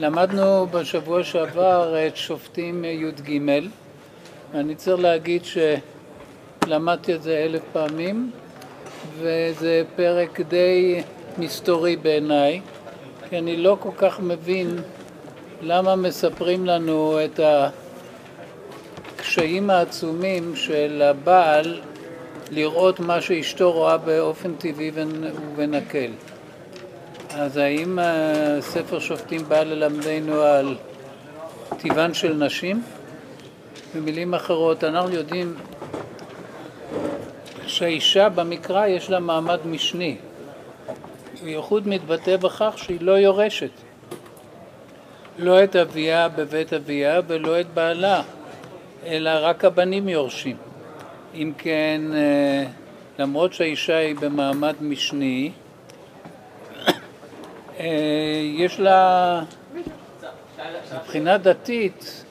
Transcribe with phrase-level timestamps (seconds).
[0.00, 3.40] למדנו בשבוע שעבר את שופטים י"ג,
[4.52, 5.42] ואני צריך להגיד
[6.64, 8.30] שלמדתי את זה אלף פעמים,
[9.18, 11.02] וזה פרק די
[11.38, 12.60] מסתורי בעיניי,
[13.28, 14.78] כי אני לא כל כך מבין
[15.62, 17.40] למה מספרים לנו את
[19.16, 21.80] הקשיים העצומים של הבעל
[22.50, 24.90] לראות מה שאשתו רואה באופן טבעי
[25.56, 26.10] ונקל.
[27.34, 27.98] אז האם
[28.60, 30.76] ספר שופטים בא ללמדנו על
[31.78, 32.82] טבען של נשים?
[33.94, 35.54] במילים אחרות, אנחנו יודעים
[37.66, 40.16] שהאישה במקרא יש לה מעמד משני.
[41.44, 43.70] בייחוד מתבטא בכך שהיא לא יורשת.
[45.38, 48.22] לא את אביה בבית אביה ולא את בעלה,
[49.06, 50.56] אלא רק הבנים יורשים.
[51.34, 52.00] אם כן,
[53.18, 55.50] למרות שהאישה היא במעמד משני,
[58.56, 59.42] יש לה,
[60.94, 62.24] מבחינה דתית,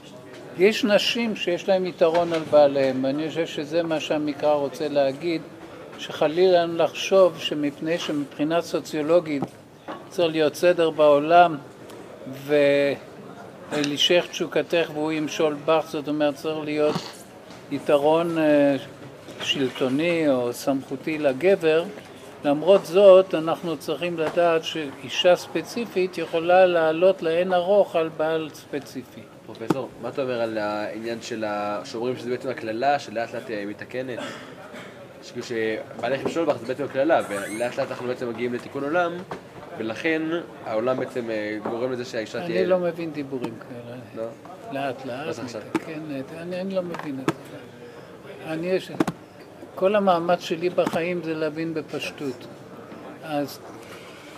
[0.57, 5.41] יש נשים שיש להן יתרון על בעליהן, ואני חושב שזה מה שהמקרא רוצה להגיד,
[5.97, 9.43] שחלילה לנו לחשוב שמפני שמבחינה סוציולוגית
[10.09, 11.57] צריך להיות סדר בעולם
[12.45, 16.95] ולשך תשוקתך והוא ימשול בך, זאת אומרת צריך להיות
[17.71, 18.37] יתרון
[19.41, 21.83] שלטוני או סמכותי לגבר,
[22.43, 29.21] למרות זאת אנחנו צריכים לדעת שאישה ספציפית יכולה לעלות לאין ארוך על בעל ספציפי.
[29.45, 31.81] פרופסור, מה אתה אומר על העניין של ה...
[31.85, 34.19] שאומרים שזה בעצם הקללה שלאט לאט מתקנת?
[35.23, 39.17] שכאילו שבעלי חמשול בך זה בעצם הקללה ולאט לאט אנחנו בעצם מגיעים לתיקון עולם
[39.77, 40.21] ולכן
[40.65, 41.29] העולם בעצם
[41.63, 42.59] גורם לזה שהאישה תהיה...
[42.59, 43.97] אני לא מבין דיבורים כאלה.
[44.15, 44.23] לא?
[44.71, 45.35] לאט לאט.
[46.37, 47.57] אני, אני לא מבין את זה.
[48.53, 48.91] אני יש...
[49.79, 52.47] כל המאמץ שלי בחיים זה להבין בפשטות.
[53.23, 53.59] אז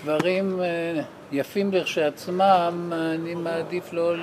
[0.03, 0.61] דברים
[1.31, 4.13] יפים לכשעצמם, אני מעדיף לא,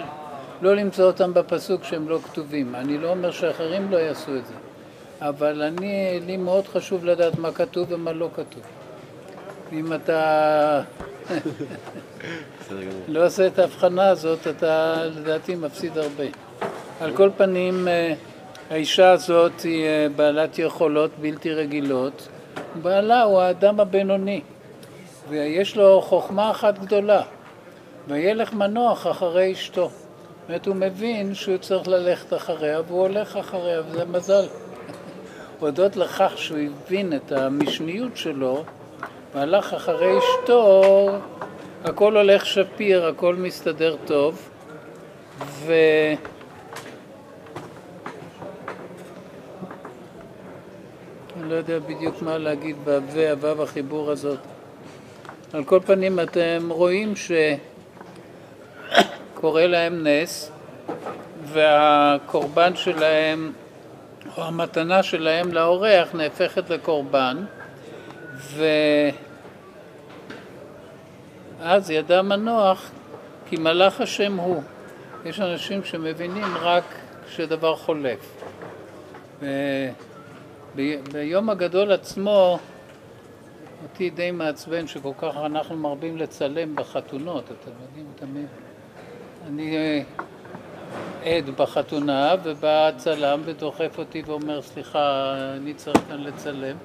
[0.62, 2.74] לא למצוא אותם בפסוק שהם לא כתובים.
[2.74, 4.54] אני לא אומר שאחרים לא יעשו את זה,
[5.20, 8.62] אבל אני, לי מאוד חשוב לדעת מה כתוב ומה לא כתוב.
[9.72, 10.82] אם אתה
[13.08, 16.24] לא עושה את ההבחנה הזאת, אתה לדעתי מפסיד הרבה.
[17.00, 17.88] על כל פנים,
[18.70, 19.86] האישה הזאת היא
[20.16, 22.28] בעלת יכולות בלתי רגילות,
[22.82, 24.40] בעלה הוא האדם הבינוני,
[25.28, 27.22] ויש לו חוכמה אחת גדולה,
[28.08, 29.88] וילך מנוח אחרי אשתו.
[29.88, 34.44] זאת אומרת, הוא מבין שהוא צריך ללכת אחריה, והוא הולך אחריה, וזה מזל.
[35.60, 38.64] הודות לכך שהוא הבין את המשניות שלו,
[39.34, 41.08] והלך אחרי אשתו,
[41.84, 44.48] הכל הולך שפיר, הכל מסתדר טוב,
[45.38, 45.72] ו...
[51.48, 54.38] לא יודע בדיוק מה להגיד ב"ו, הו"ו החיבור הזאת.
[55.52, 57.12] על כל פנים אתם רואים
[59.34, 60.50] שקורה להם נס
[61.44, 63.52] והקורבן שלהם
[64.36, 67.44] או המתנה שלהם לאורח נהפכת לקורבן
[71.60, 72.90] ואז ידע מנוח
[73.48, 74.62] כי מלאך השם הוא.
[75.24, 76.84] יש אנשים שמבינים רק
[77.28, 78.42] כשדבר חולף.
[79.40, 79.46] ו...
[81.12, 82.58] ביום הגדול עצמו
[83.82, 88.46] אותי די מעצבן שכל כך אנחנו מרבים לצלם בחתונות, אתם יודעים, תמיד.
[89.46, 90.04] אני
[91.24, 96.76] עד בחתונה ובא צלם ודוחף אותי ואומר סליחה, אני צריך כאן לצלם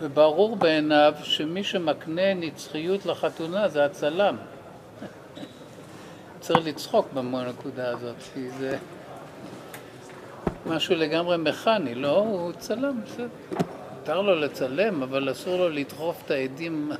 [0.00, 4.36] וברור בעיניו שמי שמקנה נצחיות לחתונה זה הצלם.
[6.40, 8.78] צריך לצחוק בנקודה הזאת, כי זה...
[10.68, 12.18] משהו לגמרי מכני, לא?
[12.18, 13.26] הוא צלם, בסדר.
[13.98, 16.92] מותר לו לצלם, אבל אסור לו לדחוף את העדים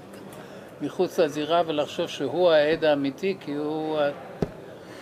[0.82, 3.98] מחוץ לזירה ולחשוב שהוא העד האמיתי, כי הוא...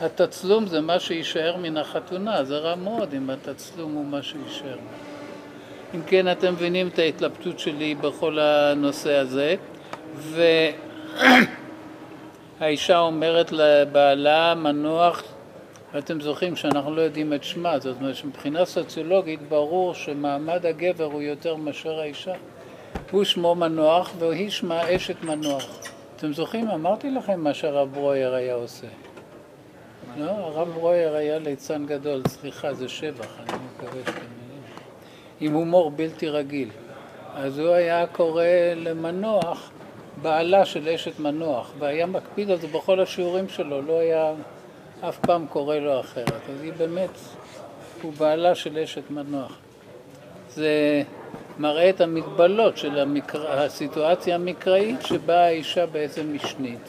[0.00, 4.77] התצלום זה מה שיישאר מן החתונה, זה רע מאוד אם התצלום הוא מה שיישאר.
[5.94, 9.54] אם כן, אתם מבינים את ההתלבטות שלי בכל הנושא הזה,
[12.60, 15.22] והאישה אומרת לבעלה מנוח
[15.97, 21.22] ואתם זוכרים שאנחנו לא יודעים את שמה, זאת אומרת שמבחינה סוציולוגית ברור שמעמד הגבר הוא
[21.22, 22.33] יותר מאשר האישה.
[23.10, 25.78] הוא שמו מנוח והיא שמה אשת מנוח.
[26.16, 26.69] אתם זוכרים?
[26.69, 28.87] אמרתי לכם מה שהרב ברויר היה עושה.
[30.16, 34.63] לא, הרב ברויר היה ליצן גדול, סליחה, זה שבח, אני מקווה שאתם יודעים.
[35.41, 36.69] עם הומור בלתי רגיל.
[37.34, 38.45] אז הוא היה קורא
[38.77, 39.71] למנוח
[40.22, 44.33] בעלה של אשת מנוח, והיה מקפיד על זה בכל השיעורים שלו, לא היה...
[45.01, 46.28] אף פעם קורא לו אחרת.
[46.28, 47.10] אז היא באמת,
[48.03, 49.57] הוא בעלה של אשת מנוח.
[50.51, 51.03] זה
[51.59, 56.81] מראה את המגבלות של המקרא, הסיטואציה המקראית שבה האישה בעצם משנית.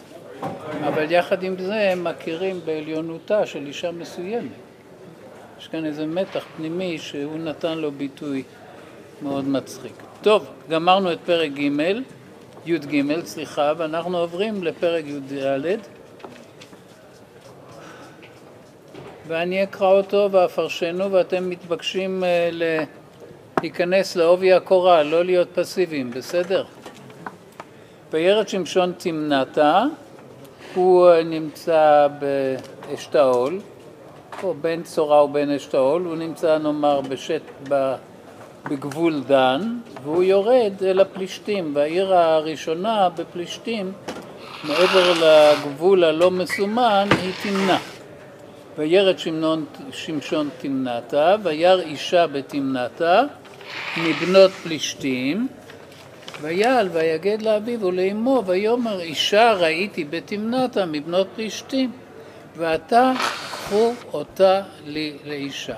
[0.88, 4.51] אבל יחד עם זה הם מכירים בעליונותה של אישה מסוימת.
[5.60, 8.44] יש כאן איזה מתח פנימי שהוא נתן לו ביטוי
[9.21, 9.94] מאוד מצחיק.
[10.21, 12.01] טוב, גמרנו את פרק ג',
[12.65, 15.77] י"ג, סליחה, ואנחנו עוברים לפרק י"ד.
[19.27, 22.50] ואני אקרא אותו ואפרשנו ואתם מתבקשים אה,
[23.62, 26.63] להיכנס לעובי הקורה, לא להיות פסיביים, בסדר?
[28.12, 29.83] וירד שמשון תמנתה,
[30.75, 33.59] הוא אה, נמצא באשתאול,
[34.44, 37.41] או בין צורה ובין אשתאול, הוא נמצא נאמר בשט,
[38.69, 39.62] בגבול דן,
[40.03, 43.91] והוא יורד אל הפלישתים, והעיר הראשונה בפלישתים,
[44.63, 47.77] מעבר לגבול הלא מסומן, היא תמנה.
[48.77, 53.21] וירד שמנון, שמשון תמנתה, וירא אישה בתמנתה
[53.97, 55.47] מבנות פלישתים,
[56.41, 61.91] ויעל ויגד לאביו ולאמו, ויאמר אישה ראיתי בתמנתה מבנות פלישתים,
[62.57, 63.13] ועתה
[63.51, 65.77] קחו אותה לי לאישה.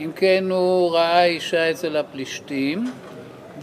[0.00, 2.90] אם כן הוא ראה אישה אצל הפלישתים,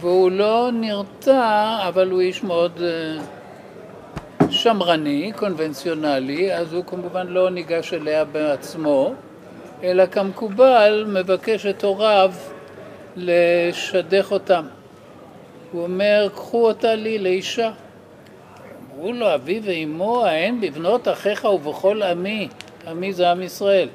[0.00, 3.24] והוא לא נרתע, אבל הוא איש מאוד אה,
[4.50, 9.14] שמרני, קונבנציונלי, אז הוא כמובן לא ניגש אליה בעצמו,
[9.82, 12.32] אלא כמקובל מבקש את הוריו
[13.16, 14.66] לשדך אותם.
[15.72, 17.70] הוא אומר, קחו אותה לי לאישה.
[18.94, 22.48] אמרו לו, אבי ואמו, האין בבנות אחיך ובכל עמי,
[22.86, 23.88] עמי זה עם ישראל.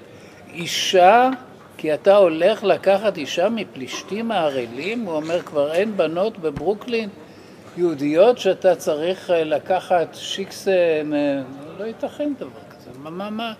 [0.54, 1.30] אישה,
[1.77, 5.01] כי אתה הולך לקחת אישה מפלישתים הערלים?
[5.06, 7.09] הוא אומר, כבר אין בנות בברוקלין?
[7.77, 11.01] יהודיות שאתה צריך אה, לקחת שיקסה,
[11.79, 12.89] לא ייתכן דבר כזה.
[13.00, 13.53] מה, מה, מה,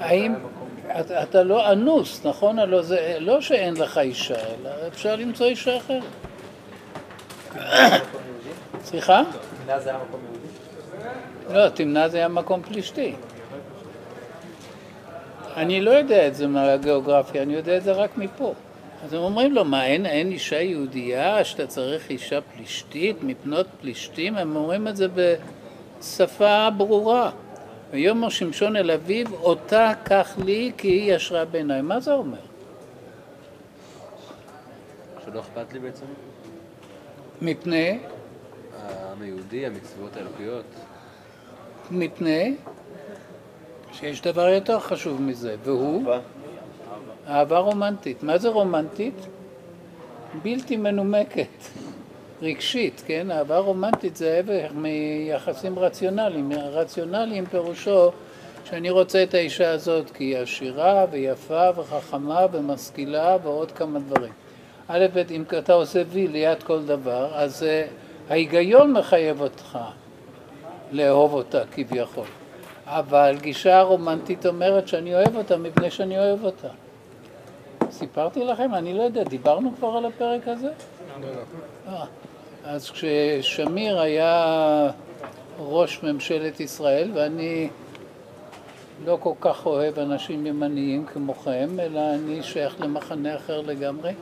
[0.00, 0.34] האם,
[1.00, 2.58] אתה, אתה לא אנוס, נכון?
[2.58, 6.02] הלא זה לא שאין לך אישה, אלא אפשר למצוא אישה אחרת.
[8.84, 9.22] סליחה?
[9.64, 11.58] תמנה זה היה מקום יהודי?
[11.58, 13.14] לא, תמנה זה היה מקום פלישתי.
[15.56, 18.54] אני לא יודע את זה מהגיאוגרפיה, אני יודע את זה רק מפה.
[19.02, 24.36] אז הם אומרים לו, מה, אין, אין אישה יהודייה שאתה צריך אישה פלישתית, מפנות פלישתים?
[24.36, 27.30] הם אומרים את זה בשפה ברורה.
[27.90, 31.82] ויאמר שמשון אל אביו, אותה קח לי כי היא ישרה בעיניי.
[31.82, 32.38] מה זה אומר?
[35.24, 36.06] שלא אכפת לי בעצם?
[37.42, 37.98] מפני?
[38.82, 40.64] העם היהודי, המצוות האלוקיות.
[41.90, 42.56] מפני
[43.92, 46.20] שיש דבר יותר חשוב מזה, והוא אהבה
[47.50, 48.22] רומנטית.
[48.22, 49.26] מה זה רומנטית?
[50.42, 51.46] בלתי מנומקת,
[52.42, 53.30] רגשית, כן?
[53.30, 56.52] אהבה רומנטית זה ההפך מיחסים רציונליים.
[56.52, 58.10] רציונליים פירושו
[58.64, 64.32] שאני רוצה את האישה הזאת כי היא עשירה ויפה וחכמה ומשכילה ועוד כמה דברים.
[64.88, 69.78] א' ב', אם אתה עושה וי ליד כל דבר, אז uh, ההיגיון מחייב אותך
[70.92, 72.26] לאהוב אותה כביכול.
[72.86, 76.68] אבל גישה רומנטית אומרת שאני אוהב אותה מפני שאני אוהב אותה.
[78.02, 78.74] סיפרתי לכם?
[78.74, 80.70] אני לא יודע, דיברנו כבר על הפרק הזה?
[81.86, 82.04] לא.
[82.64, 84.90] אז כששמיר היה
[85.58, 87.68] ראש ממשלת ישראל, ואני
[89.04, 94.12] לא כל כך אוהב אנשים ימניים כמוכם, אלא אני שייך למחנה אחר לגמרי,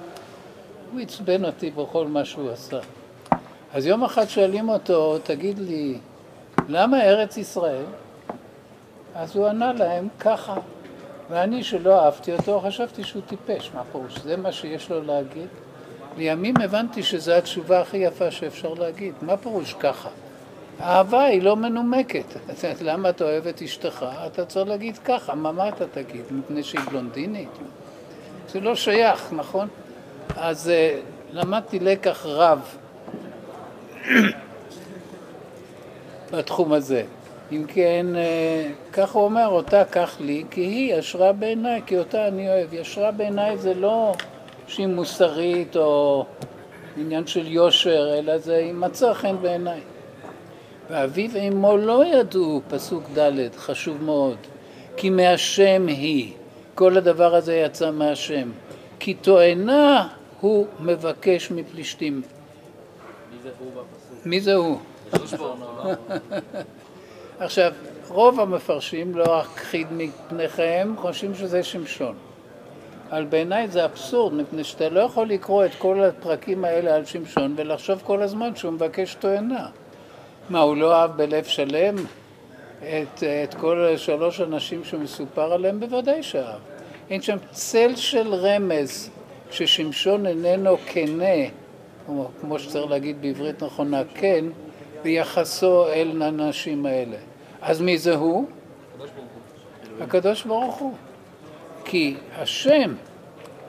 [0.93, 2.79] הוא עצבן אותי בכל מה שהוא עשה.
[3.73, 5.99] אז יום אחד שואלים אותו, תגיד לי,
[6.69, 7.85] למה ארץ ישראל?
[9.15, 10.55] אז הוא ענה להם, ככה.
[11.31, 13.71] ואני, שלא אהבתי אותו, חשבתי שהוא טיפש.
[13.75, 14.19] מה פירוש?
[14.19, 15.49] זה מה שיש לו להגיד?
[16.17, 19.15] לימים הבנתי שזו התשובה הכי יפה שאפשר להגיד.
[19.23, 20.09] מה פירוש ככה?
[20.81, 22.25] אהבה היא לא מנומקת.
[22.81, 24.07] למה אתה אוהב את אשתך?
[24.27, 25.35] אתה צריך להגיד ככה.
[25.35, 26.25] מה, מה אתה תגיד?
[26.31, 27.59] מפני שהיא בלונדינית?
[28.49, 29.69] זה לא שייך, נכון?
[30.37, 31.01] אז uh,
[31.37, 32.77] למדתי לקח רב
[36.33, 37.05] בתחום הזה.
[37.53, 42.29] אם כן, אה, כך הוא אומר, אותה קח לי, כי היא ישרה בעיניי, כי אותה
[42.29, 42.75] אני אוהב.
[42.75, 44.15] ישרה בעיניי זה לא
[44.67, 46.25] שהיא מוסרית או
[46.97, 49.81] עניין של יושר, אלא זה היא מצא חן בעיניי.
[50.91, 54.37] ואביו ואמו לא ידעו, פסוק ד', חשוב מאוד,
[54.97, 56.33] כי מהשם היא.
[56.75, 58.51] כל הדבר הזה יצא מהשם.
[58.99, 60.09] כי תואנה
[60.41, 62.23] הוא מבקש מפלישתים.
[64.25, 64.79] מי זה הוא?
[67.41, 67.73] עכשיו,
[68.09, 72.15] רוב המפרשים, לא אכחיד מפניכם, חושבים שזה שמשון.
[73.11, 77.55] אבל בעיניי זה אבסורד, מפני שאתה לא יכול לקרוא את כל הפרקים האלה על שמשון
[77.57, 79.69] ולחשוב כל הזמן שהוא מבקש תואנה.
[80.51, 81.95] מה, הוא לא אהב בלב שלם
[82.79, 85.81] את, את כל שלוש הנשים שמסופר עליהם?
[85.81, 86.61] בוודאי שאהב.
[87.11, 89.11] אין שם צל של רמז
[89.51, 91.49] ששמשון איננו כנה,
[92.41, 94.45] כמו שצריך להגיד בעברית נכונה, כן,
[95.03, 97.30] ביחסו אל הנשים האלה.
[97.63, 98.47] אז מי זה הוא?
[100.01, 100.95] הקדוש ברוך הוא.
[101.85, 102.95] כי השם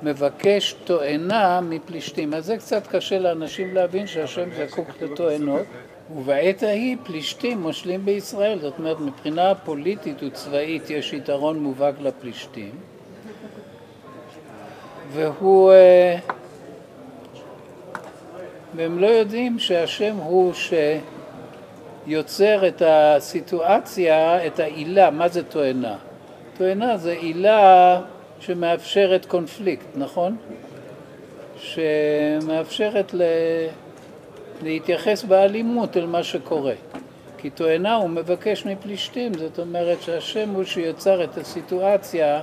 [0.03, 2.33] מבקש תואנה מפלישתים.
[2.33, 5.65] אז זה קצת קשה לאנשים להבין שהשם זקוק לתואנות,
[6.15, 8.59] ובעת ההיא פלישתים מושלים בישראל.
[8.59, 12.71] זאת אומרת, מבחינה פוליטית וצבאית יש יתרון מובהק לפלישתים.
[15.13, 15.71] והוא...
[15.71, 16.17] אה,
[18.75, 20.53] והם לא יודעים שהשם הוא
[22.05, 25.95] שיוצר את הסיטואציה, את העילה, מה זה תואנה?
[26.57, 28.01] תואנה זה עילה
[28.39, 30.37] שמאפשרת קונפליקט, נכון?
[31.57, 33.21] שמאפשרת ל...
[34.63, 36.73] להתייחס באלימות אל מה שקורה.
[37.37, 42.41] כי תואנה הוא מבקש מפלישתים, זאת אומרת שהשם הוא שיוצר את הסיטואציה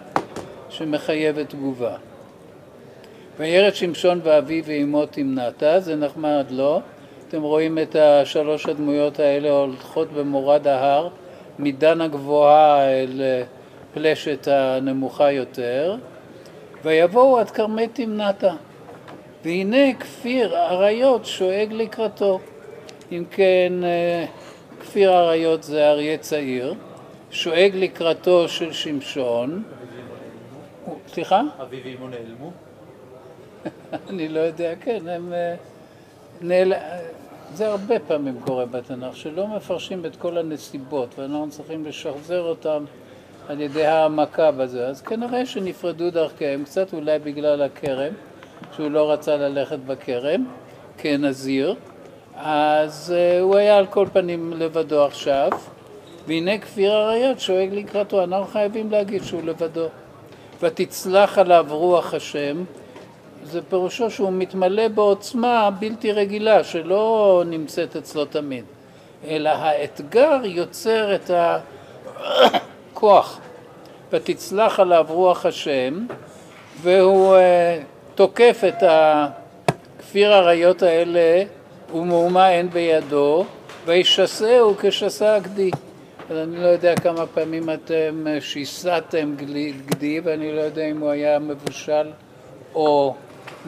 [0.71, 1.97] שמחייבת תגובה.
[3.39, 6.81] וירד שמשון ואביו ואמו תמנעתה, זה נחמד, לא?
[7.29, 11.09] אתם רואים את השלוש הדמויות האלה הולכות במורד ההר,
[11.59, 13.21] מדן הגבוהה אל
[13.95, 15.97] פלשת הנמוכה יותר,
[16.85, 18.55] ויבואו עד כרמי תמנתה.
[19.45, 22.41] והנה כפיר אריות שואג לקראתו.
[23.13, 24.25] אם כן, אה,
[24.81, 26.75] כפיר אריות זה אריה צעיר,
[27.31, 29.63] שואג לקראתו של שמשון.
[31.09, 31.43] סליחה?
[31.63, 32.51] אביו ואמו נעלמו?
[34.11, 35.55] אני לא יודע, כן, הם אה,
[36.41, 36.73] נעל...
[37.55, 42.85] זה הרבה פעמים קורה בתנ"ך, שלא מפרשים את כל הנסיבות ואנחנו צריכים לשחזר אותם
[43.49, 44.87] על ידי העמקה בזה.
[44.87, 48.13] אז כנראה שנפרדו דרכיהם, קצת אולי בגלל הכרם,
[48.77, 50.45] שהוא לא רצה ללכת בכרם
[50.99, 51.75] כנזיר,
[52.37, 55.51] אז uh, הוא היה על כל פנים לבדו עכשיו,
[56.27, 59.87] והנה כפיר אריות שואג לקראתו, אנחנו חייבים להגיד שהוא לבדו.
[60.63, 62.65] ותצלח עליו רוח השם,
[63.51, 68.65] זה פירושו שהוא מתמלא בעוצמה בלתי רגילה שלא נמצאת אצלו תמיד,
[69.29, 71.31] אלא האתגר יוצר את
[72.95, 73.41] הכוח.
[74.13, 76.07] ותצלח עליו רוח השם,
[76.83, 77.39] והוא uh,
[78.15, 81.43] תוקף את הכפיר אריות האלה
[81.95, 83.45] ומהומה אין בידו,
[83.85, 85.71] וישסהו כשסה הגדי.
[86.31, 89.35] אז אני לא יודע כמה פעמים אתם שיסעתם
[89.87, 92.11] גדי, ואני לא יודע אם הוא היה מבושל
[92.75, 93.15] או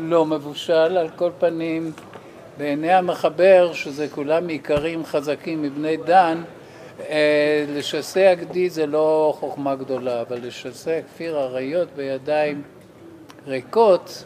[0.00, 1.92] לא מבושל, על כל פנים
[2.59, 6.42] בעיני המחבר, שזה כולם איכרים חזקים מבני דן,
[7.09, 12.62] אה, לשסע הגדי זה לא חוכמה גדולה, אבל לשסע כפיר אריות בידיים
[13.47, 14.25] ריקות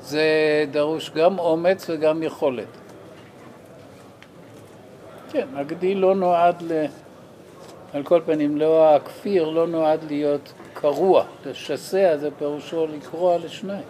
[0.00, 0.24] זה
[0.70, 2.66] דרוש גם אומץ וגם יכולת.
[5.32, 6.84] כן, הגדי לא נועד ל...
[7.92, 13.84] על כל פנים, לא הכפיר לא נועד להיות קרוע, לשסע זה פירושו לקרוע לשניים.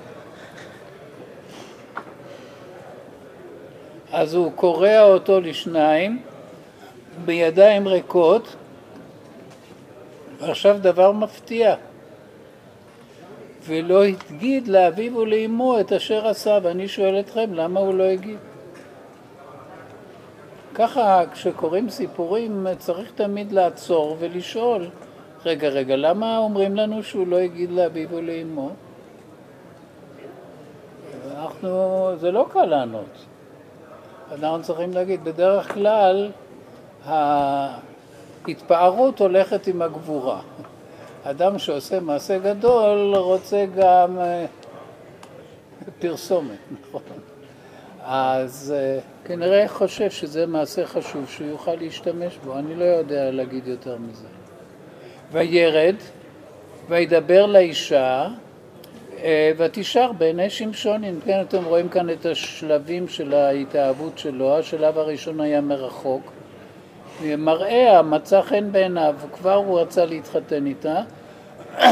[4.16, 6.23] אז הוא קורע אותו לשניים
[7.25, 8.56] בידיים ריקות,
[10.38, 11.75] ועכשיו דבר מפתיע,
[13.66, 18.38] ולא הגיד לאביו ולאמו את אשר עשה, ואני שואל אתכם, למה הוא לא הגיד?
[20.75, 24.88] ככה כשקוראים סיפורים צריך תמיד לעצור ולשאול,
[25.44, 28.70] רגע, רגע, למה אומרים לנו שהוא לא הגיד לאביו ולאמו?
[31.37, 33.25] אנחנו, זה לא קל לענות.
[34.33, 36.30] אנחנו צריכים להגיד, בדרך כלל
[38.47, 40.40] ההתפארות הולכת עם הגבורה.
[41.25, 44.47] אדם שעושה מעשה גדול רוצה גם אה,
[45.99, 47.02] פרסומת, נכון?
[48.04, 53.66] אז אה, כנראה חושב שזה מעשה חשוב שהוא יוכל להשתמש בו, אני לא יודע להגיד
[53.66, 54.26] יותר מזה.
[55.33, 55.95] וירד,
[56.88, 58.28] וידבר לאישה,
[59.56, 65.40] ותשאר בעיני שמשון, אם כן אתם רואים כאן את השלבים של ההתאהבות שלו, השלב הראשון
[65.40, 66.32] היה מרחוק,
[67.25, 71.02] מראה מצא חן בעיניו, כבר הוא רצה להתחתן איתה,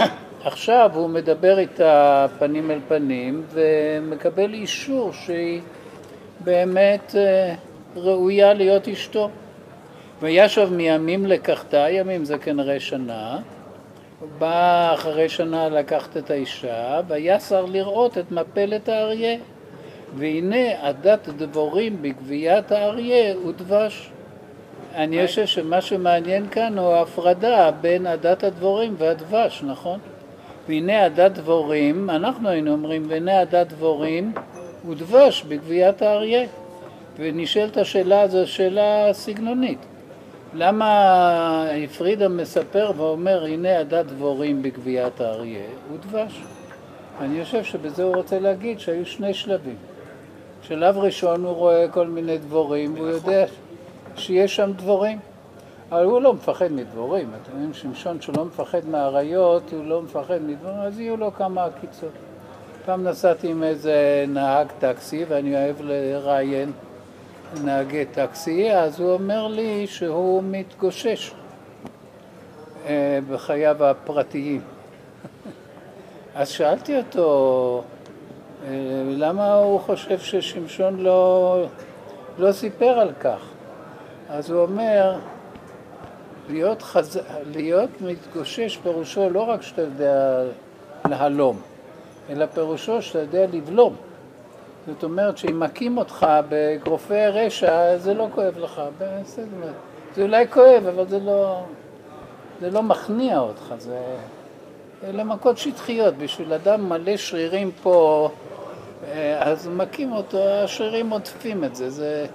[0.45, 5.61] עכשיו הוא מדבר איתה פנים אל פנים ומקבל אישור שהיא
[6.41, 7.55] באמת אה,
[7.97, 9.31] ראויה להיות אשתו.
[10.21, 13.39] וישב מימים לקחתה, ימים זה כנראה שנה,
[14.39, 19.37] בא אחרי שנה לקחת את האישה, ויסר לראות את מפלת האריה.
[20.17, 24.11] והנה עדת דבורים בגביית האריה הוא דבש.
[24.95, 29.99] אני חושב שמה שמעניין כאן הוא ההפרדה בין עדת הדבורים והדבש, נכון?
[30.69, 34.33] והנה עדת דבורים, אנחנו היינו אומרים, והנה עדת דבורים
[34.83, 36.03] הוא דבש בגביית
[37.19, 39.79] ונשאלת השאלה הזו שאלה סגנונית.
[40.55, 41.67] למה
[41.99, 46.43] פרידה מספר ואומר, הנה עדת דבורים בגביית האריה, הוא דבש.
[47.21, 49.77] אני חושב שבזה הוא רוצה להגיד שהיו שני שלבים.
[50.63, 53.45] שלב ראשון הוא רואה כל מיני דבורים והוא יודע
[54.17, 55.19] שיש שם דבורים.
[55.93, 57.31] אבל הוא לא מפחד מדבורים.
[57.43, 62.13] אתם יודעים, שמשון שלא מפחד מאריות, הוא לא מפחד מדבורים, אז יהיו לו כמה עקיצות.
[62.85, 66.73] פעם נסעתי עם איזה נהג טקסי, ואני אוהב לראיין
[67.63, 71.33] נהגי טקסי, אז הוא אומר לי שהוא מתגושש
[72.87, 74.61] אה, בחייו הפרטיים.
[76.35, 77.83] אז שאלתי אותו,
[78.65, 78.71] אה,
[79.07, 81.67] למה הוא חושב ששמשון לא,
[82.39, 83.41] לא סיפר על כך?
[84.29, 85.19] אז הוא אומר,
[86.49, 87.21] להיות, חז...
[87.47, 90.43] להיות מתגושש פירושו לא רק שאתה יודע
[91.09, 91.61] להלום,
[92.31, 93.97] אלא פירושו שאתה יודע לבלום.
[94.87, 99.73] זאת אומרת שאם מכים אותך באגרופי רשע זה לא כואב לך, בסדר,
[100.15, 101.63] זה אולי כואב אבל זה לא,
[102.61, 104.01] זה לא מכניע אותך, זה
[105.05, 108.29] אלה מכות שטחיות, בשביל אדם מלא שרירים פה
[109.13, 112.27] אה, אז מכים אותו, השרירים עוטפים את זה, זה,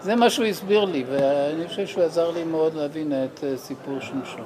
[0.00, 4.00] זה מה שהוא הסביר לי ואני חושב שהוא עזר לי מאוד להבין את אה, סיפור
[4.00, 4.44] שמשון.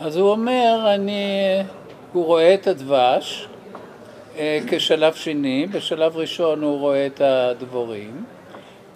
[0.00, 1.22] אז הוא אומר, אני,
[2.12, 3.48] הוא רואה את הדבש
[4.66, 8.24] כשלב שני, בשלב ראשון הוא רואה את הדבורים,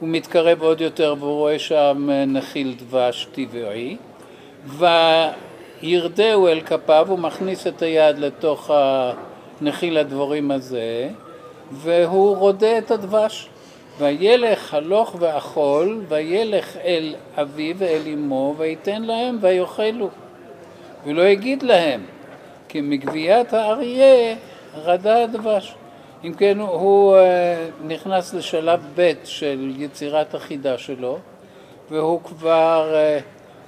[0.01, 3.97] הוא מתקרב עוד יותר והוא רואה שם נחיל דבש טבעי,
[5.83, 8.71] וירדהו אל כפיו, הוא מכניס את היד לתוך
[9.61, 11.09] נחיל הדבורים הזה,
[11.73, 13.49] והוא רודה את הדבש.
[13.99, 20.09] וילך הלוך ואכול, וילך אל אביו ואל אמו, ויתן להם ויאכלו.
[21.05, 22.01] ולא יגיד להם,
[22.69, 24.35] כי מגביית האריה
[24.77, 25.75] רדה הדבש.
[26.25, 31.19] אם כן, הוא אה, נכנס לשלב ב' של יצירת החידה שלו,
[31.91, 33.19] והוא כבר אה,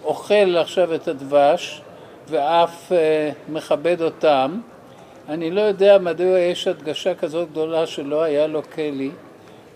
[0.05, 1.83] אוכל עכשיו את הדבש,
[2.29, 4.61] ואף אה, מכבד אותם.
[5.29, 9.11] אני לא יודע מדוע יש הדגשה כזאת גדולה שלא היה לו כלי,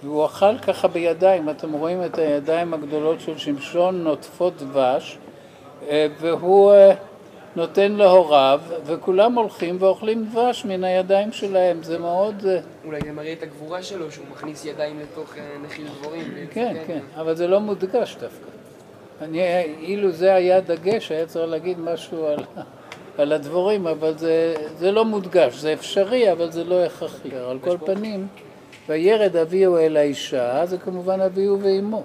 [0.03, 5.19] והוא אכל ככה בידיים, אתם רואים את הידיים הגדולות של שמשון נוטפות דבש,
[6.21, 6.73] והוא
[7.57, 12.47] נותן להוריו, וכולם הולכים ואוכלים דבש מן הידיים שלהם, זה מאוד...
[12.47, 16.25] אה, אולי זה מראה את הגבורה שלו, שהוא מכניס ידיים לתוך אה, נחיל דבורים.
[16.51, 18.51] כן, כן, אבל זה לא מודגש דווקא.
[19.23, 19.41] אני,
[19.81, 22.39] אילו זה היה דגש, היה צריך להגיד משהו על,
[23.19, 27.29] על הדבורים, אבל זה, זה לא מודגש, זה אפשרי, אבל זה לא הכרחי.
[27.51, 28.27] על כל פנים,
[28.89, 32.03] וירד אביהו אל האישה, זה כמובן אביהו ואימו.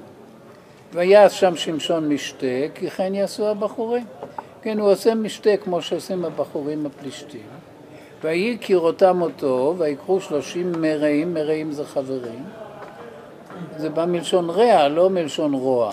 [0.93, 4.05] ויעש שם שמשון משתה, כי כן יעשו הבחורים.
[4.65, 7.41] כן, הוא עושה משתה כמו שעושים הבחורים הפלישתים.
[8.23, 12.43] ויהי כראותם אותו, ויקחו שלושים מרעים, מרעים זה חברים.
[13.77, 15.91] זה בא מלשון רע, לא מלשון רוע.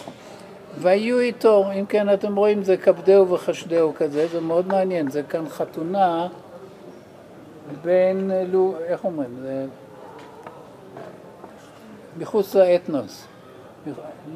[0.78, 5.48] ויהיו איתו, אם כן אתם רואים זה כבדהו וחשדהו כזה, זה מאוד מעניין, זה כאן
[5.48, 6.28] חתונה
[7.82, 8.30] בין,
[8.86, 9.66] איך אומרים, זה
[12.18, 13.26] מחוץ לאתנוס.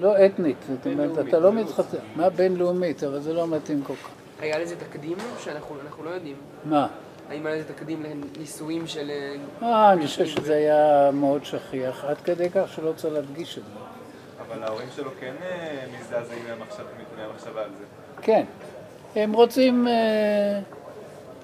[0.01, 4.26] לא אתנית, זאת אומרת, אתה לא מתחתן, מה בינלאומית, אבל זה לא מתאים כל כך.
[4.41, 6.37] היה לזה תקדים שאנחנו לא יודעים?
[6.65, 6.87] מה?
[7.31, 9.11] האם היה לזה תקדים לנישואים של...
[9.63, 13.79] אה, אני חושב שזה היה מאוד שכיח, עד כדי כך שלא צריך להדגיש את זה.
[14.47, 16.43] אבל ההורים שלו כן אה, מזדעזעים
[17.17, 17.85] מהמחשבה על זה.
[18.23, 18.45] כן,
[19.17, 20.61] הם רוצים, אה,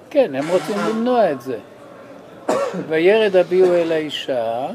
[0.09, 1.57] כן, הם רוצים למנוע את זה.
[2.89, 4.67] וירד הביאו אל האישה,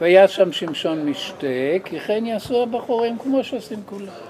[0.00, 1.46] והיה שם שמשון משתה,
[1.84, 4.29] כי כן יעשו הבחורים כמו שעושים כולם.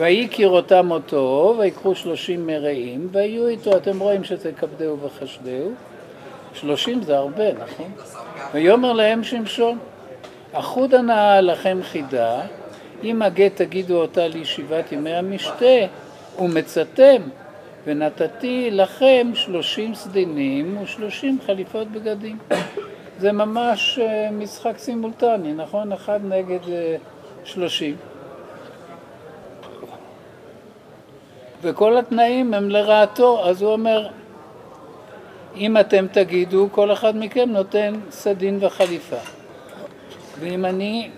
[0.00, 5.72] ויהי כראותם אותו, ויקחו שלושים מרעים, ויהיו איתו, אתם רואים שזה כבדהו וחשדהו,
[6.54, 7.92] שלושים זה הרבה, נכון?
[8.52, 9.78] ויאמר להם שמשון,
[10.52, 12.40] אחודה נאה לכם חידה,
[13.04, 15.86] אם הגט תגידו אותה לישיבת ימי המשתה,
[16.38, 17.22] ומצאתם,
[17.84, 22.38] ונתתי לכם שלושים סדינים ושלושים חליפות בגדים.
[23.18, 25.92] זה ממש אה, משחק סימולטני, נכון?
[25.92, 26.96] אחד נגד אה,
[27.44, 27.96] שלושים.
[31.62, 34.08] וכל התנאים הם לרעתו, אז הוא אומר,
[35.56, 39.16] אם אתם תגידו, כל אחד מכם נותן סדין וחליפה.
[40.40, 41.10] ואם אני,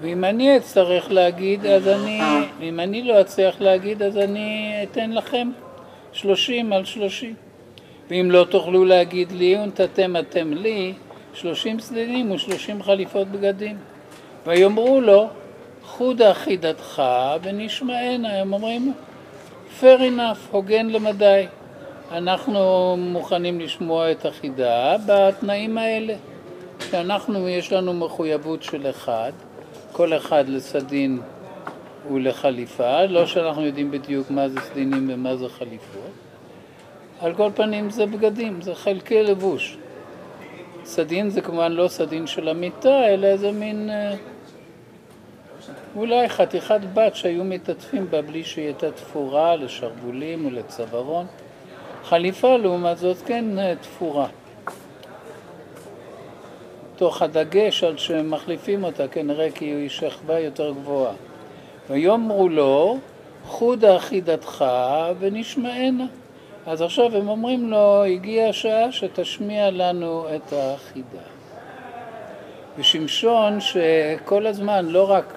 [0.00, 2.20] ואם אני אצטרך להגיד, אז אני,
[2.60, 5.50] אם אני לא אצליח להגיד, אז אני אתן לכם
[6.12, 7.34] שלושים על שלושים.
[8.10, 10.92] ואם לא תוכלו להגיד לי, ונתתם אתם לי,
[11.34, 13.76] שלושים סדינים ושלושים חליפות בגדים.
[14.46, 15.28] ויאמרו לו,
[15.96, 17.02] חודה חידתך
[17.42, 18.92] ונשמענה, הם אומרים
[19.80, 21.46] fair enough, הוגן למדי.
[22.12, 26.14] אנחנו מוכנים לשמוע את החידה בתנאים האלה,
[26.90, 29.32] שאנחנו, יש לנו מחויבות של אחד,
[29.92, 31.20] כל אחד לסדין
[32.12, 36.10] ולחליפה, לא שאנחנו יודעים בדיוק מה זה סדינים ומה זה חליפות.
[37.20, 39.76] על כל פנים זה בגדים, זה חלקי לבוש.
[40.84, 43.90] סדין זה כמובן לא סדין של המיטה, אלא איזה מין...
[45.96, 51.26] אולי חתיכת בת שהיו מתעטפים בה בלי שהיא הייתה תפורה לשרוולים ולצווארון.
[52.04, 54.26] חליפה לעומת זאת כן אה, תפורה.
[56.96, 61.14] תוך הדגש על שמחליפים אותה כנראה כי היא שכבה יותר גבוהה.
[61.90, 62.98] ויאמרו לו,
[63.44, 64.64] חודה חידתך
[65.18, 66.06] ונשמענה.
[66.66, 71.22] אז עכשיו הם אומרים לו, הגיעה השעה שתשמיע לנו את החידה.
[72.78, 75.32] ושמשון שכל הזמן לא רק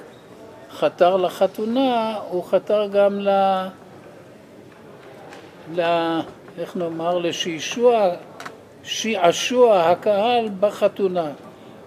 [0.71, 3.29] חתר לחתונה, הוא חתר גם ל...
[5.75, 5.81] ל...
[6.59, 7.17] איך נאמר?
[7.17, 8.09] לשעשוע,
[8.83, 11.31] שעשוע הקהל בחתונה.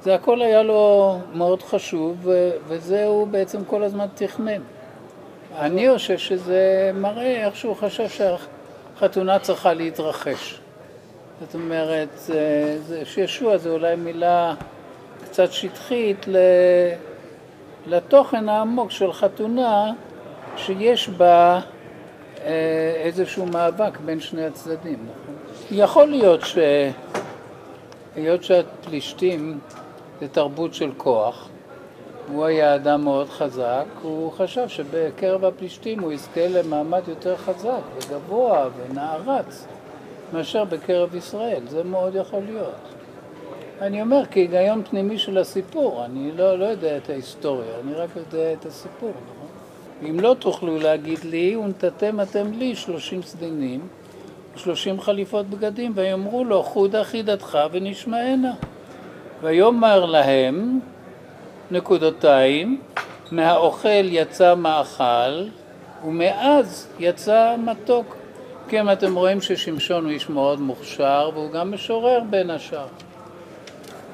[0.02, 2.28] זה הכל היה לו מאוד חשוב,
[2.68, 4.60] וזה הוא בעצם כל הזמן תכנן.
[5.58, 10.60] אני חושב שזה מראה איך שהוא חשב שהחתונה צריכה להתרחש.
[11.40, 12.08] זאת אומרת,
[13.04, 14.54] שישוע זה אולי מילה
[15.24, 16.26] קצת שטחית
[17.86, 19.92] לתוכן העמוק של חתונה
[20.56, 21.60] שיש בה
[22.44, 25.34] אה, איזשהו מאבק בין שני הצדדים, נכון?
[25.70, 26.58] יכול להיות ש...
[28.16, 29.58] היות שהפלישתים
[30.20, 31.48] זה תרבות של כוח,
[32.32, 38.68] הוא היה אדם מאוד חזק, הוא חשב שבקרב הפלישתים הוא יזכה למעמד יותר חזק וגבוה
[38.76, 39.66] ונערץ
[40.32, 42.91] מאשר בקרב ישראל, זה מאוד יכול להיות.
[43.82, 48.52] אני אומר כהיגיון פנימי של הסיפור, אני לא, לא יודע את ההיסטוריה, אני רק יודע
[48.52, 49.48] את הסיפור, נכון?
[50.10, 53.80] אם לא תוכלו להגיד לי, ונתתם אתם לי שלושים סדינים,
[54.56, 58.52] שלושים חליפות בגדים, ויאמרו לו, חודה חידתך ונשמענה.
[59.40, 60.80] ויאמר להם,
[61.70, 62.80] נקודותיים,
[63.30, 65.44] מהאוכל יצא מאכל,
[66.06, 68.16] ומאז יצא מתוק.
[68.68, 72.86] כן, אתם רואים ששמשון הוא איש מאוד מוכשר, והוא גם משורר בין השאר.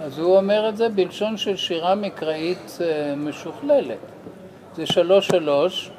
[0.01, 3.99] אז הוא אומר את זה בלשון של שירה מקראית אה, משוכללת.
[4.75, 5.91] זה שלוש שלוש,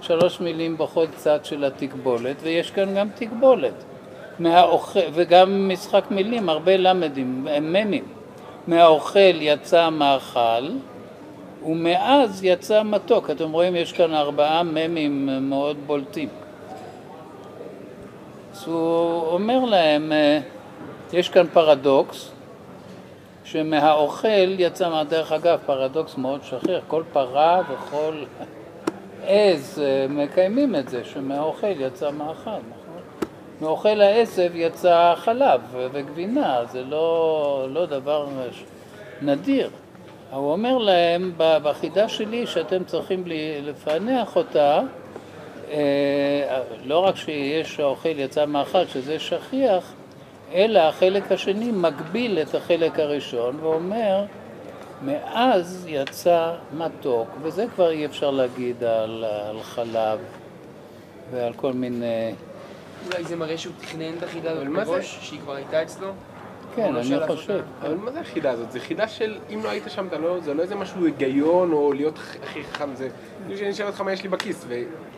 [0.00, 3.84] שלוש מילים בכל צד של התקבולת, ויש כאן גם תקבולת.
[4.38, 8.04] מהאוכל, וגם משחק מילים, הרבה למדים, ממים.
[8.66, 10.68] מהאוכל יצא מאכל,
[11.66, 13.30] ומאז יצא מתוק.
[13.30, 16.28] אתם רואים, יש כאן ארבעה ממים מאוד בולטים.
[18.52, 20.40] אז הוא אומר להם, אה,
[21.12, 22.30] יש כאן פרדוקס,
[23.52, 28.24] שמהאוכל יצא, דרך אגב, פרדוקס מאוד שכיח, כל פרה וכל
[29.26, 33.02] עז אה, מקיימים את זה, שמהאוכל יצא מאכל, נכון?
[33.60, 35.60] מאוכל העשב יצא חלב
[35.92, 38.28] וגבינה, זה לא, לא דבר
[39.22, 39.70] נדיר.
[40.32, 43.24] הוא אומר להם, בחידה שלי שאתם צריכים
[43.62, 44.80] לפענח אותה,
[45.70, 49.92] אה, לא רק שיש האוכל יצא מאכל, שזה שכיח,
[50.52, 54.24] אלא החלק השני מגביל את החלק הראשון ואומר,
[55.02, 60.18] מאז יצא מתוק, וזה כבר אי אפשר להגיד על, על חלב
[61.30, 62.34] ועל כל מיני...
[63.06, 66.08] אולי זה מראה שהוא תכנן את החידה הזאת מראש, שהיא כבר הייתה אצלו?
[66.76, 67.60] כן, לא אני חושב.
[67.82, 68.72] אבל מה זה החידה הזאת?
[68.72, 72.18] זו חידה של אם לא היית שם, לא, זה לא איזה משהו היגיון או להיות
[72.42, 73.08] הכי חכם, זה
[73.56, 74.64] שאני אשאל אותך מה יש לי בכיס,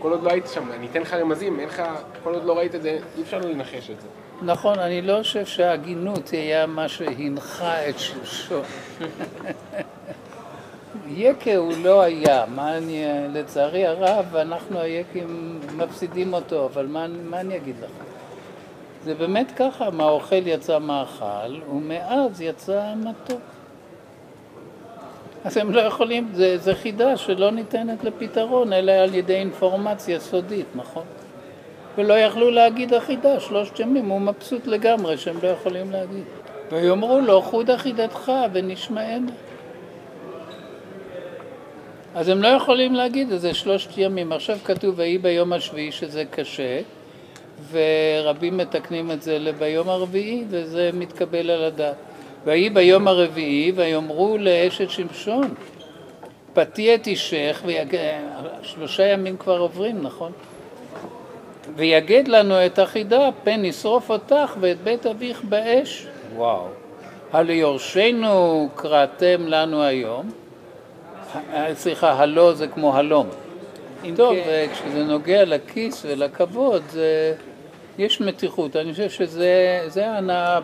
[0.01, 1.83] וכל עוד לא היית שם, אני אתן לך רמזים, אין לך,
[2.25, 4.09] כל עוד לא ראית את זה, אי אפשר לנחש את זה.
[4.43, 8.63] נכון, אני לא חושב שההגינות היה מה שהנחה את שמשון.
[11.09, 17.41] יקה הוא לא היה, מה אני, לצערי הרב, אנחנו היקים מפסידים אותו, אבל מה, מה
[17.41, 17.91] אני אגיד לך?
[19.05, 23.41] זה באמת ככה, מהאוכל יצא מאכל, ומאז יצא מתוק.
[25.45, 30.67] אז הם לא יכולים, זה, זה חידה שלא ניתנת לפתרון, אלא על ידי אינפורמציה סודית,
[30.75, 31.05] נכון?
[31.99, 36.25] ולא יכלו להגיד אחידה שלושת ימים, הוא מבסוט לגמרי שהם לא יכולים להגיד.
[36.73, 39.33] ויאמרו לו, חוד אחידתך ונשמענה.
[42.15, 44.33] אז הם לא יכולים להגיד את זה שלושת ימים.
[44.33, 46.81] עכשיו כתוב, ויהי ביום השביעי שזה קשה,
[47.71, 51.97] ורבים מתקנים את זה לביום הרביעי, וזה מתקבל על הדעת.
[52.45, 55.55] ויהי ביום הרביעי, ויאמרו לאשת שמשון,
[56.53, 57.97] פתי את אישך, ויג...
[58.63, 60.33] שלושה ימים כבר עוברים, נכון?
[61.77, 66.07] ויגד לנו את החידה, פן נשרוף אותך ואת בית אביך באש.
[66.37, 66.67] וואו.
[67.33, 70.31] הליורשנו קראתם לנו היום.
[71.75, 73.29] סליחה, הלא זה כמו הלום.
[74.17, 74.67] טוב, כן.
[74.73, 77.35] כשזה נוגע לכיס ולכבוד, זה,
[77.99, 78.77] יש מתיחות.
[78.77, 80.61] אני חושב שזה הנאה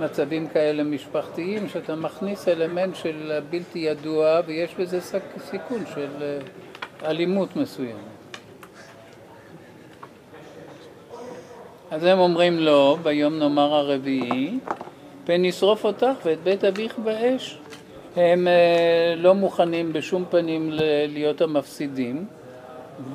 [0.00, 5.00] במצבים כאלה משפחתיים, שאתה מכניס אלמנט של בלתי ידוע ויש בזה
[5.38, 6.38] סיכון של אה,
[7.10, 8.18] אלימות מסוימת.
[11.90, 14.58] אז הם אומרים לו, ביום נאמר הרביעי,
[15.24, 17.58] פן נשרוף אותך ואת בית אביך באש.
[18.16, 20.70] הם אה, לא מוכנים בשום פנים
[21.08, 22.26] להיות המפסידים,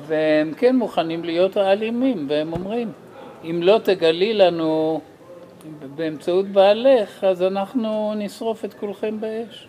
[0.06, 2.92] והם כן מוכנים להיות האלימים, והם אומרים,
[3.44, 5.00] אם לא תגלי לנו
[5.96, 9.68] באמצעות בעלך, אז אנחנו נשרוף את כולכם באש.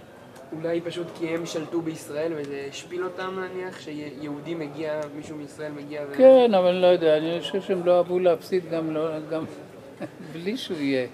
[0.51, 6.01] אולי פשוט כי הם שלטו בישראל וזה השפיל אותם נניח, שיהודי מגיע, מישהו מישראל מגיע
[6.10, 6.17] ו...
[6.17, 9.43] כן, אבל אני לא יודע, אני חושב שהם לא אהבו להפסיד גם, לא, גם
[10.34, 11.08] בלי שהוא יהיה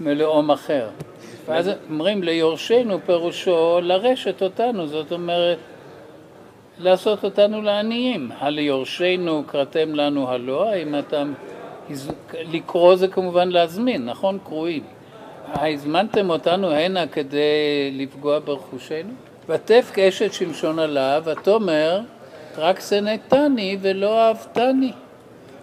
[0.00, 0.88] מלאום אחר.
[1.46, 5.58] ואז אומרים ליורשנו פירושו לרשת אותנו, זאת אומרת
[6.78, 8.30] לעשות אותנו לעניים.
[8.38, 11.24] הליורשנו קראתם לנו הלא, האם אתה...
[12.32, 14.38] לקרוא זה כמובן להזמין, נכון?
[14.44, 14.82] קרואים.
[15.54, 19.12] הזמנתם אותנו הנה כדי לפגוע ברכושנו?
[19.48, 22.00] ותף כאשת שמשון עליו, ותאמר
[22.56, 24.92] רק שנאתני ולא אהבתני.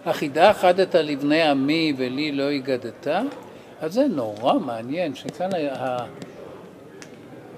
[0.06, 3.06] החידה אחדת לבני עמי ולי לא הגדת?
[3.80, 5.98] אז זה נורא מעניין שכאן ה...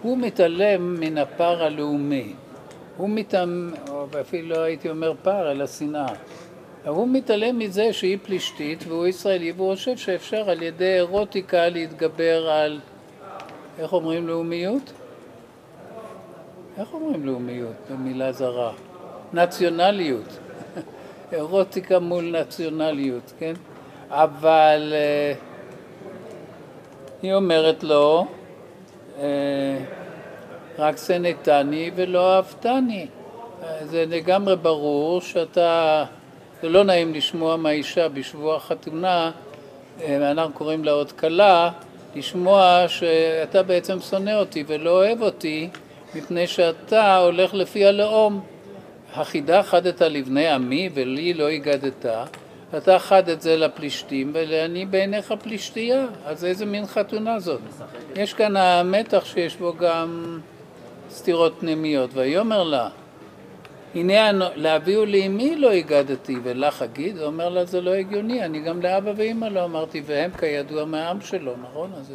[0.03, 2.33] הוא מתעלם מן הפער הלאומי.
[2.97, 6.07] הוא מתעלם, או אפילו לא הייתי אומר פער, אלא שנאה.
[6.89, 12.81] הוא מתעלם מזה שהיא פלישתית והוא ישראלי והוא חושב שאפשר על ידי אירוטיקה להתגבר על,
[13.79, 14.93] איך אומרים לאומיות?
[16.79, 18.73] איך אומרים לאומיות במילה זרה?
[19.33, 20.39] נציונליות.
[21.33, 23.55] אירוטיקה מול נציונליות, כן?
[24.11, 25.35] אבל אה,
[27.23, 28.27] היא אומרת לו,
[29.19, 29.79] אה,
[30.79, 33.07] רק שנאתני ולא אהבתני.
[33.63, 36.05] אה, זה לגמרי ברור שאתה,
[36.63, 39.31] זה לא נעים לשמוע מהאישה בשבוע החתונה,
[40.09, 41.71] אנחנו קוראים לה עוד כלה,
[42.17, 45.69] לשמוע שאתה בעצם שונא אותי ולא אוהב אותי
[46.15, 48.41] מפני שאתה הולך לפי הלאום.
[49.15, 52.07] החידה חדת לבני עמי ולי לא הגדת,
[52.77, 57.61] אתה חד את זה לפלישתים ואני בעיניך פלישתייה, אז איזה מין חתונה זאת?
[58.17, 60.41] יש כאן המתח שיש בו גם
[61.11, 62.89] סתירות פנימיות, ויאמר לה
[63.95, 68.83] הנה לאביהו לאמי לא הגדתי ולך אגיד, הוא אומר לה זה לא הגיוני, אני גם
[68.83, 71.93] לאבא ואמא לא אמרתי והם כידוע מהעם שלו, נכון?
[71.97, 72.13] אז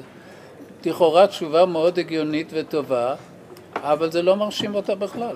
[0.85, 3.15] לכאורה תשובה מאוד הגיונית וטובה,
[3.75, 5.35] אבל זה לא מרשים אותה בכלל.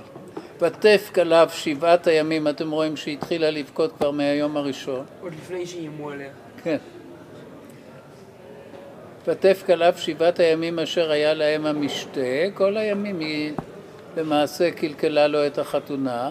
[0.62, 5.06] ותף כליו שבעת הימים, אתם רואים שהיא התחילה לבכות כבר מהיום הראשון.
[5.22, 6.30] עוד לפני שאיימו עליה.
[6.64, 6.78] כן.
[9.28, 12.22] ותף כליו שבעת הימים אשר היה להם המשתה,
[12.54, 13.52] כל הימים היא
[14.18, 16.30] למעשה קלקלה לו את החתונה,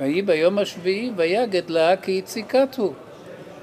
[0.00, 2.92] ויהי ביום השביעי ויגד לה כי הציקתו,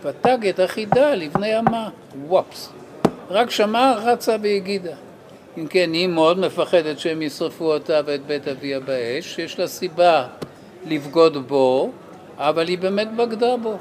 [0.04, 1.90] ותגד החידה לבני עמה,
[2.28, 2.70] וופס.
[3.30, 4.96] רק שמעה רצה והגידה.
[5.58, 10.28] אם כן, היא מאוד מפחדת שהם ישרפו אותה ואת בית אביה באש, יש לה סיבה
[10.86, 11.92] לבגוד בו,
[12.38, 13.78] אבל היא באמת בגדה בו.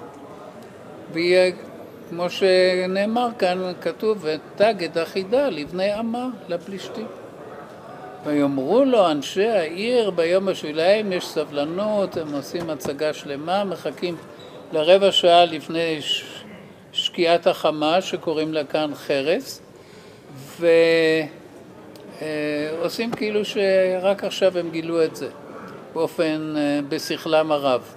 [1.13, 1.53] והיא,
[2.11, 7.22] כמו שנאמר כאן, כתוב, ותגד החידה לבני עמה, לפלישתים.
[8.25, 14.17] ויאמרו לו אנשי העיר ביום השביליים יש סבלנות, הם עושים הצגה שלמה, מחכים
[14.73, 15.99] לרבע שעה לפני
[16.93, 19.63] שקיעת החמה שקוראים לה כאן חרס,
[20.37, 20.67] ו...
[22.23, 22.69] אה,
[23.17, 25.29] כאילו שרק עכשיו הם גילו את זה,
[25.95, 27.95] באופן, אה, בשכלם הרב.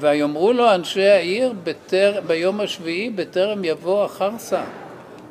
[0.00, 4.64] ויאמרו לו אנשי העיר בתר, ביום השביעי בטרם יבוא החרסה.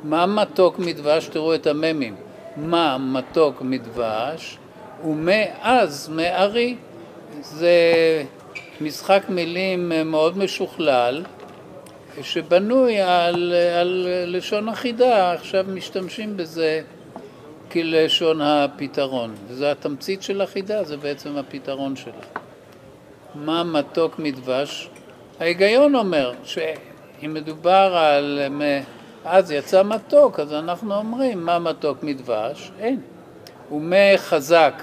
[0.04, 1.28] מה מתוק מדבש?
[1.28, 2.14] תראו את הממים.
[2.56, 4.58] מה מתוק מדבש?
[5.04, 6.76] ומאז מארי.
[7.40, 7.72] זה
[8.80, 11.24] משחק מילים מאוד משוכלל,
[12.22, 16.80] שבנוי על, על לשון אחידה, עכשיו משתמשים בזה
[17.72, 19.34] כלשון הפתרון.
[19.48, 22.12] וזו התמצית של החידה, זה בעצם הפתרון שלה.
[23.34, 24.88] מה מתוק מדבש?
[25.40, 28.40] ההיגיון אומר שאם מדובר על...
[29.24, 32.70] אז יצא מתוק, אז אנחנו אומרים מה מתוק מדבש?
[32.78, 33.00] אין.
[33.72, 34.82] ומה חזק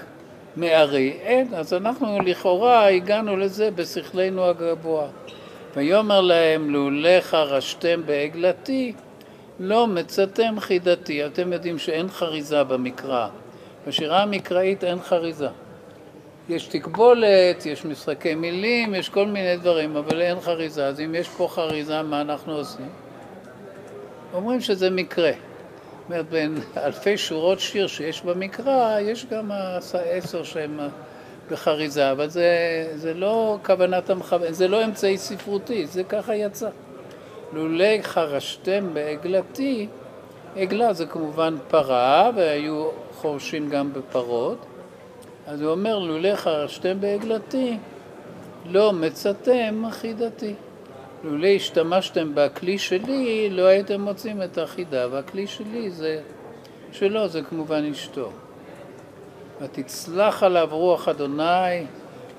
[0.56, 1.16] מארי?
[1.22, 1.54] אין.
[1.54, 5.06] אז אנחנו לכאורה הגענו לזה בשכלנו הגבוה.
[5.76, 8.92] ויאמר להם, לולך חרשתם בעגלתי,
[9.60, 11.26] לא מצאתם חידתי.
[11.26, 13.28] אתם יודעים שאין חריזה במקרא.
[13.86, 15.48] בשירה המקראית אין חריזה.
[16.48, 20.86] יש תקבולת, יש משחקי מילים, יש כל מיני דברים, אבל אין חריזה.
[20.86, 22.88] אז אם יש פה חריזה, מה אנחנו עושים?
[24.34, 25.32] אומרים שזה מקרה.
[25.32, 29.50] זאת אומרת, בין אלפי שורות שיר שיש במקרא, יש גם
[30.10, 30.80] עשר שהם
[31.50, 32.48] בחריזה, אבל זה,
[32.94, 36.68] זה לא כוונת המכוון, זה לא אמצעי ספרותי, זה ככה יצא.
[37.52, 39.86] לולא חרשתם בעגלתי,
[40.56, 44.66] עגלה זה כמובן פרה, והיו חורשים גם בפרות,
[45.46, 47.76] אז הוא אומר, לולא חרשתם בעגלתי,
[48.66, 50.54] לא מצאתם חידתי.
[51.24, 56.20] לולא השתמשתם בכלי שלי, לא הייתם מוצאים את החידה, והכלי שלי זה
[56.92, 58.30] שלו, זה כמובן אשתו.
[59.60, 61.84] ותצלח עליו רוח אדוני,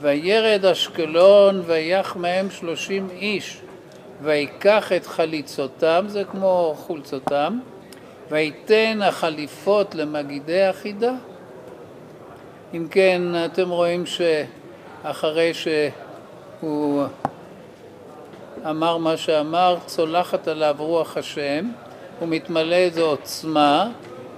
[0.01, 3.61] וירד אשקלון, ויח מהם שלושים איש,
[4.21, 7.59] ויקח את חליצותם, זה כמו חולצותם,
[8.29, 11.13] ויתן החליפות למגידי החידה.
[12.73, 17.03] אם כן, אתם רואים שאחרי שהוא
[18.69, 21.65] אמר מה שאמר, צולחת עליו רוח השם,
[22.19, 23.89] הוא מתמלא איזו עוצמה,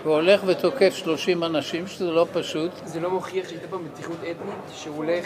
[0.03, 2.71] והולך ותוקף שלושים אנשים, שזה לא פשוט.
[2.85, 5.25] זה לא מוכיח שהייתה פה מתיחות אתנית, שהוא הולך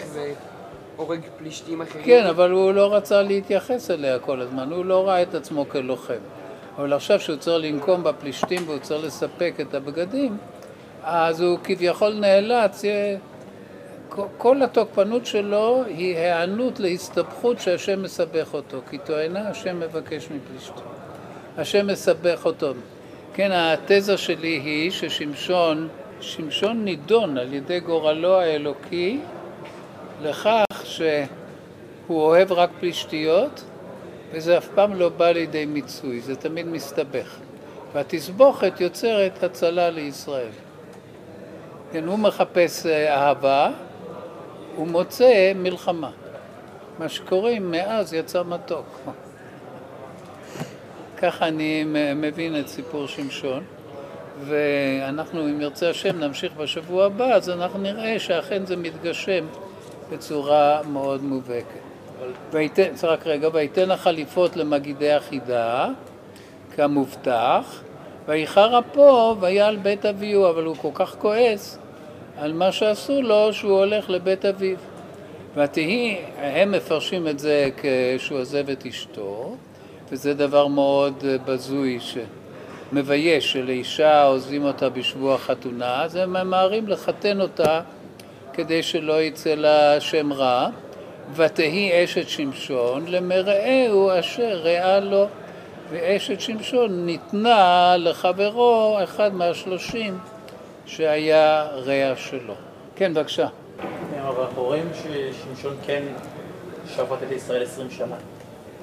[0.96, 2.04] והורג פלישתים אחרים?
[2.04, 6.14] כן, אבל הוא לא רצה להתייחס אליה כל הזמן, הוא לא ראה את עצמו כלוחם.
[6.78, 10.36] אבל עכשיו שהוא צריך לנקום בפלישתים והוא צריך לספק את הבגדים,
[11.02, 13.16] אז הוא כביכול נאלץ, אה,
[14.38, 20.84] כל התוקפנות שלו היא היענות להסתבכות שהשם מסבך אותו, כי טוענה השם מבקש מפלישתים.
[21.58, 22.72] השם מסבך אותו.
[23.34, 25.88] כן, התזה שלי היא ששמשון,
[26.20, 29.20] שמשון נידון על ידי גורלו האלוקי
[30.22, 31.26] לכך שהוא
[32.08, 33.64] אוהב רק פלישתיות
[34.32, 37.36] וזה אף פעם לא בא לידי מיצוי, זה תמיד מסתבך.
[37.92, 40.50] והתסבוכת יוצרת הצלה לישראל.
[41.92, 43.70] כן, הוא מחפש אה, אהבה,
[44.78, 46.10] הוא מוצא מלחמה.
[46.98, 48.86] מה שקוראים, מאז יצא מתוק.
[51.16, 51.84] ככה אני
[52.16, 53.64] מבין את סיפור שמשון,
[54.44, 59.46] ואנחנו, אם ירצה השם, נמשיך בשבוע הבא, אז אנחנו נראה שאכן זה מתגשם
[60.10, 61.80] בצורה מאוד מובהקת.
[62.50, 65.88] ויתן, רק רגע, ויתן החליפות למגידי החידה,
[66.76, 67.82] כמובטח,
[68.26, 71.78] ויחר אפו ויעל בית אביהו, אבל הוא כל כך כועס
[72.40, 74.76] על מה שעשו לו, שהוא הולך לבית אביו.
[75.56, 79.56] ותהי, הם מפרשים את זה כשהוא עוזב את אשתו,
[80.10, 87.80] וזה דבר מאוד בזוי שמבייש, שלאישה עוזבים אותה בשבוע חתונה, אז הם ממהרים לחתן אותה
[88.52, 90.68] כדי שלא יצא לה שם רע.
[91.34, 95.26] ותהי אשת שמשון למרעהו אשר ראה לו
[95.90, 100.18] ואשת שמשון ניתנה לחברו אחד מהשלושים
[100.88, 102.54] שהיה רע שלו.
[102.96, 103.48] כן, בבקשה.
[104.20, 106.02] אבל אנחנו רואים ששמשון כן
[106.86, 108.16] שפט את ישראל עשרים שנה.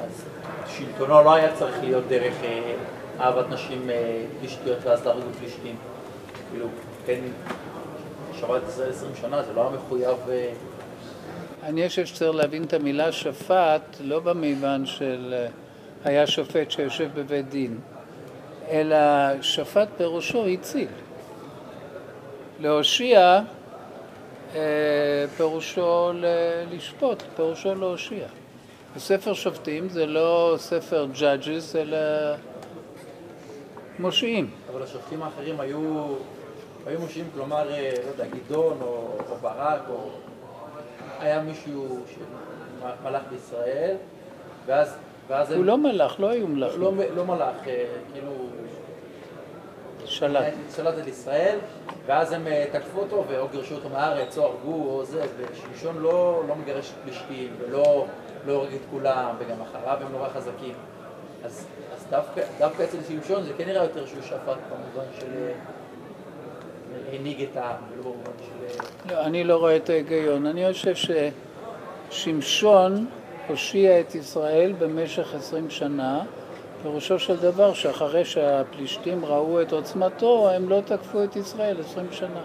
[0.02, 0.26] אז
[0.68, 2.74] שלטונו לא היה צריך להיות דרך אה,
[3.20, 5.76] אהבת נשים אה, פלישתיות ואז להרוג פלישתים.
[6.52, 6.68] כאילו,
[7.06, 7.20] כן
[8.34, 10.30] שפט את ישראל עשרים שנה, זה לא היה מחויב...
[10.30, 10.52] אה,
[11.64, 15.46] אני חושב שצריך להבין את המילה שפט לא במובן של
[16.04, 17.80] היה שופט שיושב בבית דין,
[18.70, 18.98] אלא
[19.42, 20.88] שפט פירושו הציל.
[22.60, 23.42] להושיע
[24.56, 26.12] אה, פירושו
[26.72, 28.28] לשפוט, פירושו להושיע.
[28.96, 31.98] בספר שופטים זה לא ספר judges אלא
[34.00, 34.50] מושיעים.
[34.72, 36.06] אבל השופטים האחרים היו,
[36.86, 40.10] היו מושיעים, כלומר, אה, לא יודע, גדעון או, או ברק או...
[41.20, 43.96] היה מישהו שמלך בישראל,
[44.66, 44.96] ואז...
[45.28, 45.66] ואז הוא הם...
[45.66, 46.82] לא מלך, לא היו מלכים.
[46.82, 48.32] לא, לא מלך, אה, כאילו...
[50.06, 50.54] שלט.
[50.76, 51.58] שלט על ישראל,
[52.06, 56.44] ואז הם אה, תקפו אותו, או גירשו אותו מהארץ, או הרגו, או זה, ושמשון לא,
[56.48, 58.06] לא מגרש פלישתים, ולא
[58.46, 60.74] לא הורג את כולם, וגם אחריו הם נורא חזקים.
[61.44, 65.28] אז, אז דווקא, דווקא אצל שמשון זה כן נראה יותר שהוא שפט במובן של...
[65.36, 65.52] אה,
[67.14, 69.14] הנהיג את העם, ולא במובן של...
[69.14, 70.46] לא, אני לא רואה את ההיגיון.
[70.46, 71.16] אני חושב
[72.12, 73.06] ששמשון
[73.48, 76.24] הושיע את ישראל במשך עשרים שנה,
[76.86, 82.42] פירושו של דבר שאחרי שהפלישתים ראו את עוצמתו, הם לא תקפו את ישראל עשרים שנה.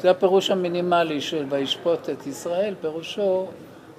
[0.00, 3.46] זה הפירוש המינימלי של וישפוט את ישראל, פירושו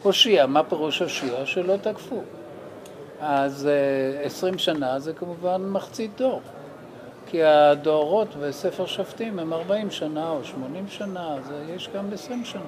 [0.03, 0.45] הושיע.
[0.45, 1.45] מה פירוש הושיע?
[1.45, 2.21] שלא תקפו.
[3.19, 6.41] אז אה, עשרים שנה זה כמובן מחצית דור.
[7.25, 12.61] כי הדורות בספר שופטים הם 40 שנה או 80 שנה, אז יש גם 20 שנה.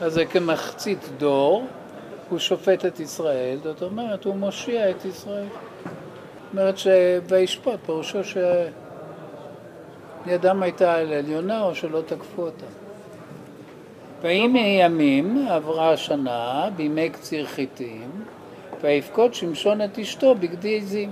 [0.00, 1.66] אז זה כמחצית דור,
[2.30, 5.46] הוא שופט את ישראל, זאת אומרת, הוא מושיע את ישראל.
[6.52, 8.18] אומרת שוישפוט, פירושו
[10.24, 12.66] שידם הייתה על עליונה או שלא תקפו אותה.
[14.22, 18.10] ויהי מימים עברה השנה בימי קציר חיטים,
[18.80, 21.10] ויפקוד שמשון את אשתו בגדי עזים.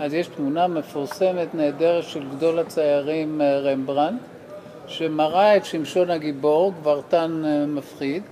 [0.00, 4.18] אז יש תמונה מפורסמת נהדרת של גדול הציירים אה, רמברנד,
[4.86, 8.22] שמראה את שמשון הגיבור, גברתן אה, מפחיד,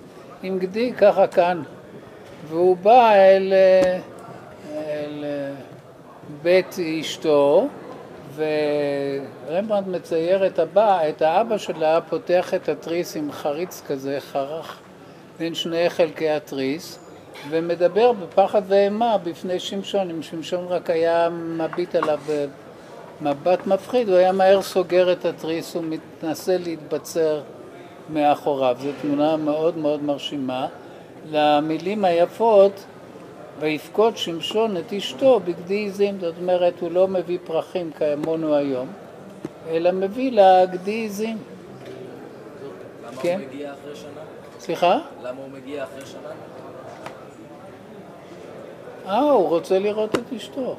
[0.43, 1.63] עם גדי ככה כאן,
[2.49, 3.99] והוא בא אל, אה,
[6.43, 7.69] בית אשתו,
[8.37, 14.79] ורמברנד מצייר את, הבא, את האבא שלה פותח את התריס עם חריץ כזה, חרך
[15.39, 16.99] בין שני חלקי התריס,
[17.51, 22.19] ומדבר בפחד ואימה בפני שמשון, אם שמשון רק היה מביט עליו
[23.21, 27.41] במבט מפחיד, הוא היה מהר סוגר את התריס ומתנסה להתבצר
[28.11, 28.77] מאחוריו.
[28.81, 30.67] זו תמונה מאוד מאוד מרשימה.
[31.31, 32.85] למילים היפות,
[33.61, 38.89] ויפקוד שמשון את אשתו בגדי עזים, זאת אומרת, הוא לא מביא פרחים כמונו היום,
[39.69, 41.39] אלא מביא לה גדי עזים.
[43.03, 43.41] למה כן.
[43.41, 44.21] הוא מגיע אחרי שנה?
[44.59, 44.99] סליחה?
[45.23, 46.29] למה הוא מגיע אחרי שנה?
[49.07, 50.77] אה, הוא רוצה לראות את אשתו.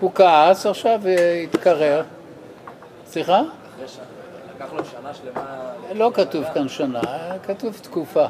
[0.00, 2.02] הוא כעס, עכשיו אה, התקרר.
[3.06, 3.40] סליחה?
[3.40, 4.04] אחרי שנה.
[4.56, 5.72] לקח לו שנה שלמה...
[5.94, 7.00] לא כתוב כאן שנה,
[7.46, 8.26] כתוב תקופה.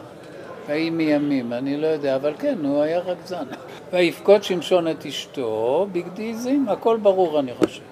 [0.67, 3.45] ויהי מימים, אני לא יודע, אבל כן, הוא היה רגזן.
[3.93, 7.83] ויפקוד שמשון את אשתו בגדי עזים, הכל ברור אני חושב.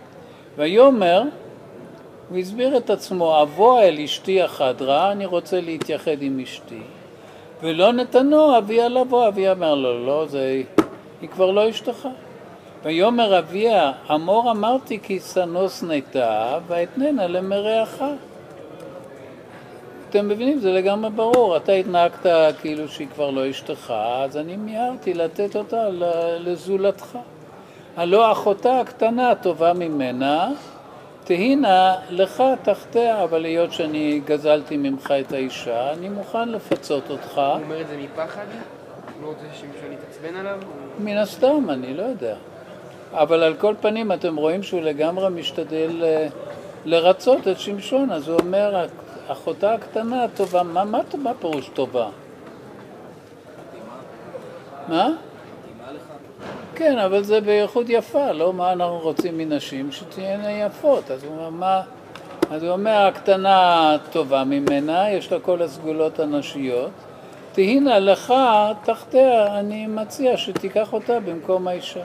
[0.57, 1.23] ויאמר,
[2.29, 6.81] הוא הסביר את עצמו, אבוא אל אשתי החדרה, אני רוצה להתייחד עם אשתי.
[7.63, 10.63] ולא נתנו אביה לבוא, אביה אמר לו, לא, זה,
[11.21, 12.09] היא כבר לא אשתך.
[12.83, 18.03] ויאמר אביה, אמור אמרתי כי שנוא שנאתה, ואתננה למרעך.
[20.11, 20.59] אתם מבינים?
[20.59, 21.57] זה לגמרי ברור.
[21.57, 22.27] אתה התנהגת
[22.61, 23.95] כאילו שהיא כבר לא אשתך,
[24.25, 25.89] אז אני מיהרתי לתת אותה
[26.39, 27.19] לזולתך.
[27.97, 30.51] הלא אחותה הקטנה טובה ממנה,
[31.25, 37.39] תהינה לך תחתיה, אבל היות שאני גזלתי ממך את האישה, אני מוכן לפצות אותך.
[37.39, 38.45] הוא אומר את זה מפחד?
[39.23, 40.59] לא רוצה שמישהו יתעצבן עליו?
[40.99, 42.35] מן הסתם, אני לא יודע.
[43.13, 46.27] אבל על כל פנים אתם רואים שהוא לגמרי משתדל אה,
[46.85, 48.87] לרצות את שמשון, אז הוא אומר,
[49.29, 52.09] אחותה הקטנה טובה, מה, מה, מה פירוש טובה?
[54.89, 55.09] מה?
[56.75, 59.93] כן, אבל זה בייחוד יפה, לא מה אנחנו רוצים מנשים?
[59.93, 61.11] שתהיינה יפות.
[61.11, 61.83] אז הוא אומר, מה...
[62.51, 66.91] אז הוא אומר, הקטנה טובה ממנה, יש לה כל הסגולות הנשיות,
[67.53, 68.35] תהינה לך
[68.85, 72.05] תחתיה, אני מציע שתיקח אותה במקום האישה.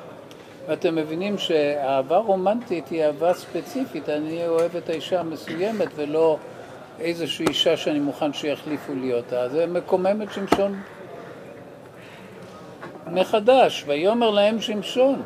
[0.68, 6.38] ואתם מבינים שאהבה רומנטית היא אהבה ספציפית, אני אוהב את האישה המסוימת ולא
[7.00, 9.50] איזושהי אישה שאני מוכן שיחליפו לי אותה.
[9.50, 10.80] זה מקומם את שמשון
[13.12, 15.22] מחדש, ויאמר להם שמשון,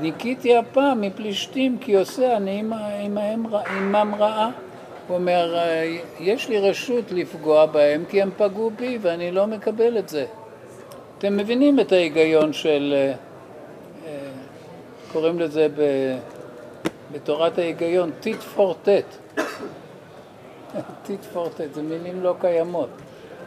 [0.00, 2.62] ניקיתי הפעם מפלישתים כי עושה אני
[3.78, 4.50] עמם רעה.
[5.08, 5.58] הוא אומר,
[6.20, 10.26] יש לי רשות לפגוע בהם כי הם פגעו בי ואני לא מקבל את זה.
[11.18, 13.12] אתם מבינים את ההיגיון של, אה,
[14.06, 14.12] אה,
[15.12, 15.82] קוראים לזה ב,
[17.12, 19.27] בתורת ההיגיון, tit for tat.
[21.32, 22.88] For tat, זה מילים לא קיימות.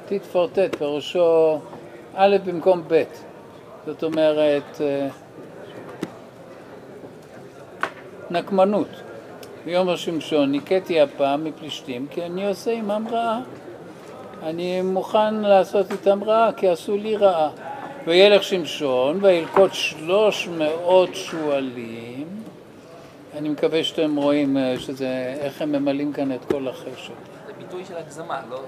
[0.09, 1.59] for tat, פירושו
[2.15, 3.03] א' במקום ב'.
[3.85, 5.07] זאת אומרת, אה,
[8.31, 8.87] נקמנות.
[9.65, 13.41] ויאמר שמשון, ניקאתי הפעם מפלישתים כי אני עושה עמם רעה.
[14.43, 17.49] אני מוכן לעשות איתם רעה כי עשו לי רעה.
[18.07, 22.40] וילך שמשון וילקוט שלוש מאות שועלים.
[23.37, 27.13] אני מקווה שאתם רואים אה, שזה, איך הם ממלאים כאן את כל החשת.
[27.47, 28.61] זה ביטוי של הגזמה, לא...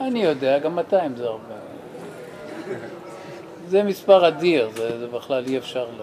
[0.00, 1.54] אני יודע, גם 200 זה הרבה.
[3.68, 6.02] זה מספר אדיר, זה, זה בכלל אי אפשר ל...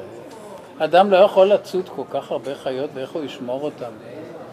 [0.84, 3.92] אדם לא יכול לצוד כל כך הרבה חיות ואיך הוא ישמור אותם.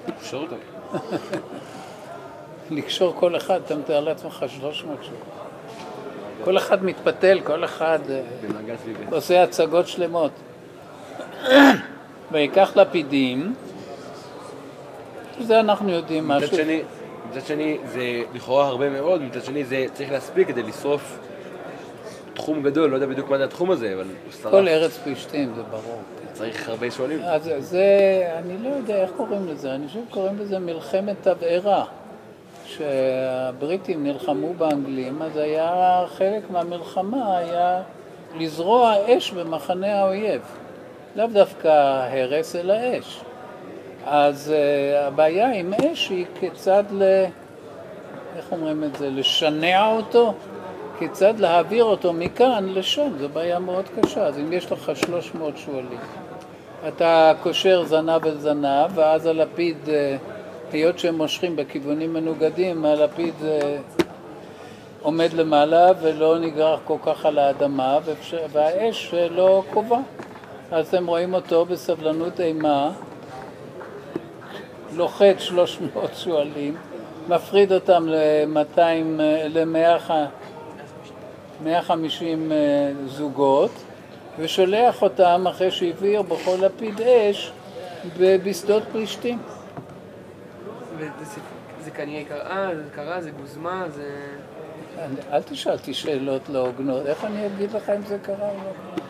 [0.09, 0.57] לקשור אותם.
[2.71, 5.19] לקשור כל אחד, אתה מתאר לעצמך 300 שעות.
[6.45, 8.23] כל אחד מתפתל, כל אחד אה.
[9.11, 10.33] עושה הצגות שלמות.
[12.33, 13.55] ויקח לפידים,
[15.41, 16.57] זה אנחנו יודעים מצד משהו.
[16.57, 16.81] שני,
[17.31, 21.19] מצד שני זה לכאורה הרבה מאוד, מצד שני זה צריך להספיק כדי לשרוף
[22.35, 24.53] תחום גדול, לא יודע בדיוק מה זה התחום הזה, אבל הוא שרף.
[24.53, 26.03] כל ארץ פלישתים, זה ברור.
[26.33, 27.21] צריך הרבה שואלים.
[27.23, 27.87] אז זה,
[28.39, 31.85] אני לא יודע איך קוראים לזה, אני חושב שקוראים לזה מלחמת תבערה.
[32.67, 37.83] כשהבריטים נלחמו באנגלים, אז היה חלק מהמלחמה היה
[38.39, 40.41] לזרוע אש במחנה האויב.
[41.19, 41.69] לאו דווקא
[42.13, 43.21] הרס, אלא אש.
[44.07, 47.25] אז uh, הבעיה עם אש היא כיצד ל...
[48.37, 49.11] איך אומרים את זה?
[49.11, 50.35] לשנע אותו?
[50.99, 54.27] כיצד להעביר אותו מכאן לשם, זו בעיה מאוד קשה.
[54.27, 55.99] אז אם יש לך 300 שועלים,
[56.89, 60.17] אתה קושר זנב אל זנב, ואז הלפיד, אה,
[60.73, 63.77] היות שהם מושכים בכיוונים מנוגדים, הלפיד אה,
[65.03, 67.99] עומד למעלה ולא נגרר כל כך על האדמה,
[68.53, 69.99] והאש לא קובע.
[70.73, 72.91] אז אתם רואים אותו בסבלנות אימה,
[74.93, 76.77] לוחץ 300 שועלים,
[77.29, 78.81] מפריד אותם ל-200,
[79.49, 80.13] ל-100,
[81.65, 82.53] 150
[83.07, 83.71] זוגות,
[84.39, 87.53] ושולח אותם אחרי שהבעיר בכל לפיד אש
[88.19, 89.39] בשדות פלישתים.
[91.81, 94.37] זה כנראה קרה, זה קרה, זה גוזמה, זה...
[95.33, 98.73] אל תשאל אותי שאלות לא הוגנות, איך אני אגיד לך אם זה קרה או לא
[98.97, 99.08] קרה?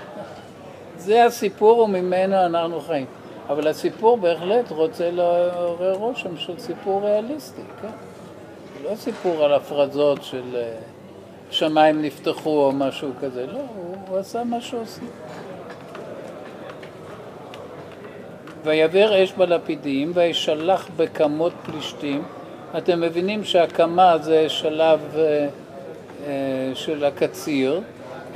[1.08, 3.06] זה הסיפור וממנו אנחנו חיים.
[3.48, 7.88] אבל הסיפור בהחלט רוצה לעורר רושם של סיפור ריאליסטי, כן?
[8.84, 10.74] לא סיפור על הפרזות של אה,
[11.50, 15.08] שמיים נפתחו או משהו כזה, לא, הוא, הוא עשה מה שעושים.
[18.64, 22.22] ויבער אש בלפידים, וישלח בכמות פלישתים.
[22.78, 25.48] אתם מבינים שהקמה זה שלב אה,
[26.26, 27.80] אה, של הקציר,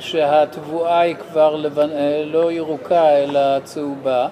[0.03, 1.90] שהתבואה היא כבר לבנ...
[1.90, 4.28] אה, לא ירוקה אלא צהובה,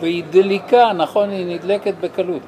[0.00, 2.42] והיא דליקה, נכון, היא נדלקת בקלות.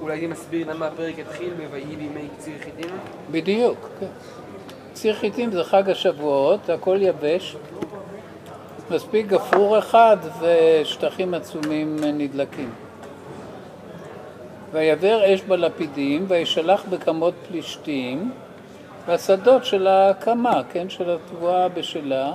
[0.00, 2.96] אולי הייתי מסביר למה הפרק התחיל ב"ויהי בימי קציר חיטים"?
[3.30, 4.06] בדיוק, כן.
[4.92, 7.56] ציר חיטים זה חג השבועות, הכל יבש.
[8.90, 12.70] מספיק גפרור אחד ושטחים עצומים נדלקים.
[14.72, 18.30] ויבער אש בלפידים, וישלח בכמות פלישתים,
[19.10, 22.32] והשדות של הקמה, כן, של התבואה בשלה,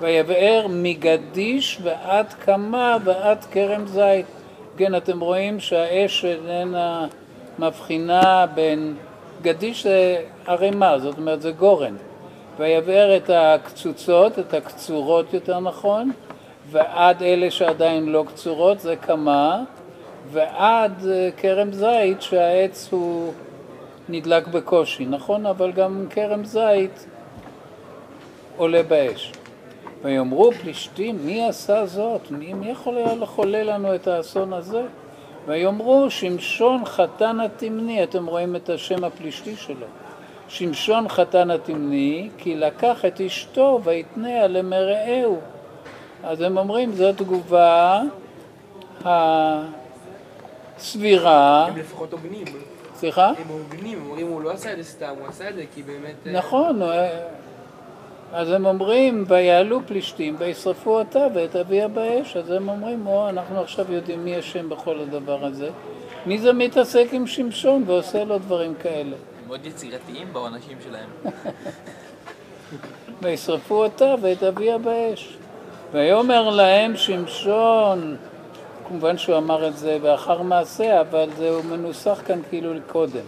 [0.00, 4.26] ויבער מגדיש ועד קמה ועד כרם זית.
[4.76, 7.06] כן, אתם רואים שהאש איננה
[7.58, 8.94] מבחינה בין...
[9.42, 10.16] גדיש זה
[10.46, 11.96] ערימה, זאת אומרת זה גורן.
[12.58, 16.10] ויבער את הקצוצות, את הקצורות יותר נכון,
[16.70, 19.62] ועד אלה שעדיין לא קצורות זה קמה,
[20.32, 21.06] ועד
[21.36, 23.32] כרם זית שהעץ הוא
[24.08, 25.46] נדלק בקושי, נכון?
[25.46, 27.06] אבל גם כרם זית
[28.56, 29.32] עולה באש.
[30.02, 32.30] ויאמרו פלישתים, מי עשה זאת?
[32.30, 34.82] מי, מי יכול היה לחולל לנו את האסון הזה?
[35.46, 39.86] ויאמרו שמשון חתן התמני, אתם רואים את השם הפלישתי שלו.
[40.48, 45.40] שמשון חתן התמני, כי לקח את אשתו ויתניה למרעהו.
[46.24, 48.00] אז הם אומרים, זו תגובה
[50.76, 51.66] הסבירה.
[51.66, 52.44] הם לפחות הוגנים.
[53.04, 53.26] סליחה?
[53.26, 55.82] הם הוגנים, הם אומרים הוא לא עשה את זה סתם, הוא עשה את זה כי
[55.82, 56.14] באמת...
[56.26, 57.20] אה, נכון, אה,
[58.32, 63.60] אז הם אומרים, ויעלו פלישתים וישרפו אותה ואת אביה באש, אז הם אומרים, או, אנחנו
[63.60, 65.70] עכשיו יודעים מי אשם בכל הדבר הזה.
[66.26, 69.16] מי זה מתעסק עם שמשון ועושה לו דברים כאלה?
[69.42, 71.08] הם מאוד יצירתיים בעונשים שלהם.
[73.22, 75.36] וישרפו אותה ואת אביה באש.
[75.92, 78.16] ויאמר להם שמשון,
[78.88, 83.24] כמובן שהוא אמר את זה באחר מעשה, אבל זה הוא מנוסח כאן כאילו קודם.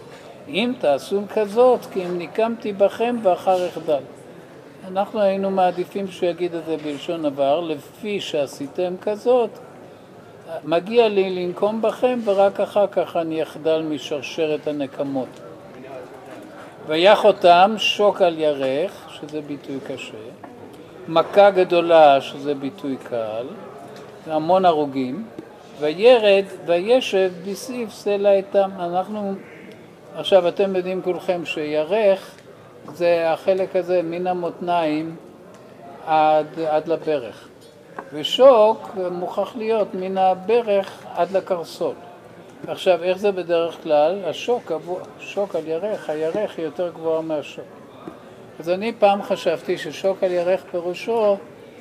[0.48, 4.02] אם תעשו כזאת, כי אם ניקמתי בכם ואחר אחדל.
[4.88, 9.50] אנחנו היינו מעדיפים שהוא יגיד את זה בלשון עבר, לפי שעשיתם כזאת,
[10.64, 15.28] מגיע לי לנקום בכם ורק אחר כך אני אחדל משרשרת הנקמות.
[16.86, 20.12] ויח אותם שוק על ירך, שזה ביטוי קשה,
[21.08, 23.46] מכה גדולה, שזה ביטוי קל,
[24.26, 25.24] המון הרוגים,
[25.80, 28.70] וירד וישב בסעיף סלע איתם.
[28.78, 29.34] אנחנו,
[30.14, 32.36] עכשיו אתם יודעים כולכם שירך
[32.94, 35.16] זה החלק הזה מן המותניים
[36.06, 37.48] עד, עד לברך.
[38.12, 41.94] ושוק מוכרח להיות מן הברך עד לקרסול.
[42.68, 44.24] עכשיו, איך זה בדרך כלל?
[44.24, 44.72] השוק,
[45.20, 47.64] שוק על ירך, הירך היא יותר גבוהה מהשוק.
[48.60, 51.36] אז אני פעם חשבתי ששוק על ירך פירושו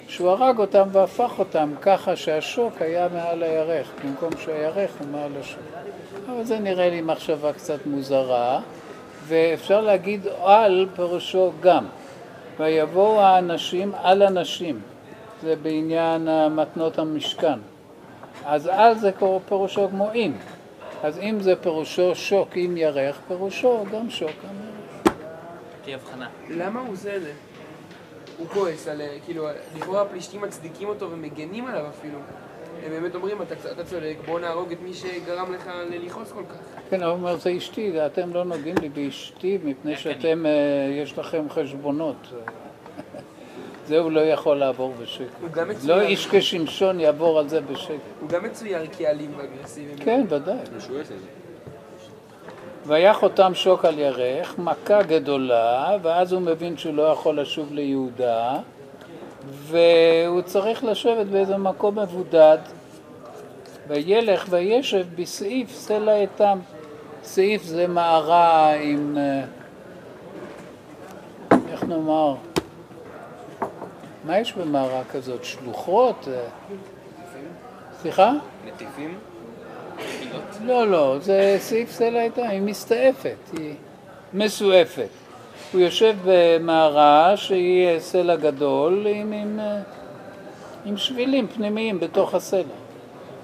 [0.08, 5.64] שהוא הרג אותם והפך אותם ככה שהשוק היה מעל הירך, במקום שהירך הוא מעל השוק.
[6.26, 8.60] אבל זה נראה לי מחשבה קצת מוזרה.
[9.28, 11.86] ואפשר להגיד על פירושו גם.
[12.58, 14.80] ויבואו האנשים על הנשים,
[15.42, 17.60] זה בעניין מתנות המשכן.
[18.46, 19.12] אז על זה
[19.48, 20.32] פירושו כמו אם.
[21.04, 25.16] אז אם זה פירושו שוק עם ירך, פירושו גם שוק עם ירך.
[25.84, 26.28] תהיה הבחנה.
[26.50, 27.20] למה הוא זה?
[28.38, 32.20] הוא כועס על, כאילו, לכאורה הפלישתים מצדיקים אותו ומגנים עליו אפילו.
[32.86, 36.56] הם באמת אומרים, אתה, אתה צודק, בוא נהרוג את מי שגרם לך ללכעוס כל כך.
[36.90, 40.52] כן, הוא אומר, זה אשתי, אתם לא נוגעים לי באשתי מפני שאתם, אה,
[41.02, 42.16] יש לכם חשבונות.
[43.88, 45.26] זה הוא לא יכול לעבור בשקט.
[45.42, 45.96] הוא גם מצויר.
[45.96, 47.94] לא איש כשמשון יעבור על זה בשקט.
[48.22, 50.04] הוא גם מצויר כאלים ואגרסיבי.
[50.04, 50.58] כן, ודאי.
[52.88, 58.58] ויח אותם שוק על ירך, מכה גדולה, ואז הוא מבין שהוא לא יכול לשוב ליהודה,
[59.48, 62.58] והוא צריך לשבת באיזה מקום מבודד,
[63.88, 66.60] וילך וישב בסעיף סלע איתם.
[67.24, 69.44] סעיף זה מערה עם, אה,
[71.72, 72.36] איך נאמר,
[74.26, 75.44] מה יש במערה כזאת?
[75.44, 76.28] שלוחות?
[76.28, 76.48] אה?
[78.02, 78.32] סליחה?
[78.66, 79.20] נטיפים?
[80.66, 83.74] לא, לא, זה סעיף סלע איתה, היא מסתעפת, היא
[84.34, 85.10] מסועפת.
[85.74, 89.60] הוא יושב במערה שהיא סלע גדול עם, עם,
[90.86, 92.76] עם שבילים פנימיים בתוך הסלע.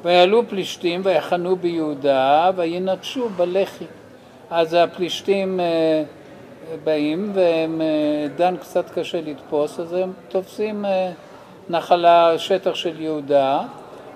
[0.03, 3.85] ויעלו פלישתים ויחנו ביהודה וינטשו בלחי.
[4.51, 6.03] אז הפלישתים אה,
[6.83, 11.11] באים והם אה, דן קצת קשה לתפוס, אז הם תופסים אה,
[11.69, 13.61] נחלה, שטח של יהודה,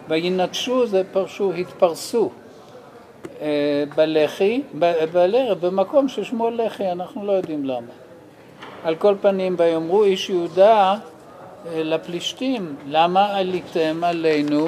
[0.10, 2.30] וינטשו זה פרשו, התפרסו.
[3.42, 7.92] אה, בלח"י, ב- בל- במקום ששמו לח"י, אנחנו לא יודעים למה.
[8.84, 14.68] על כל פנים, ויאמרו איש יהודה אה, לפלישתים, למה עליתם עלינו?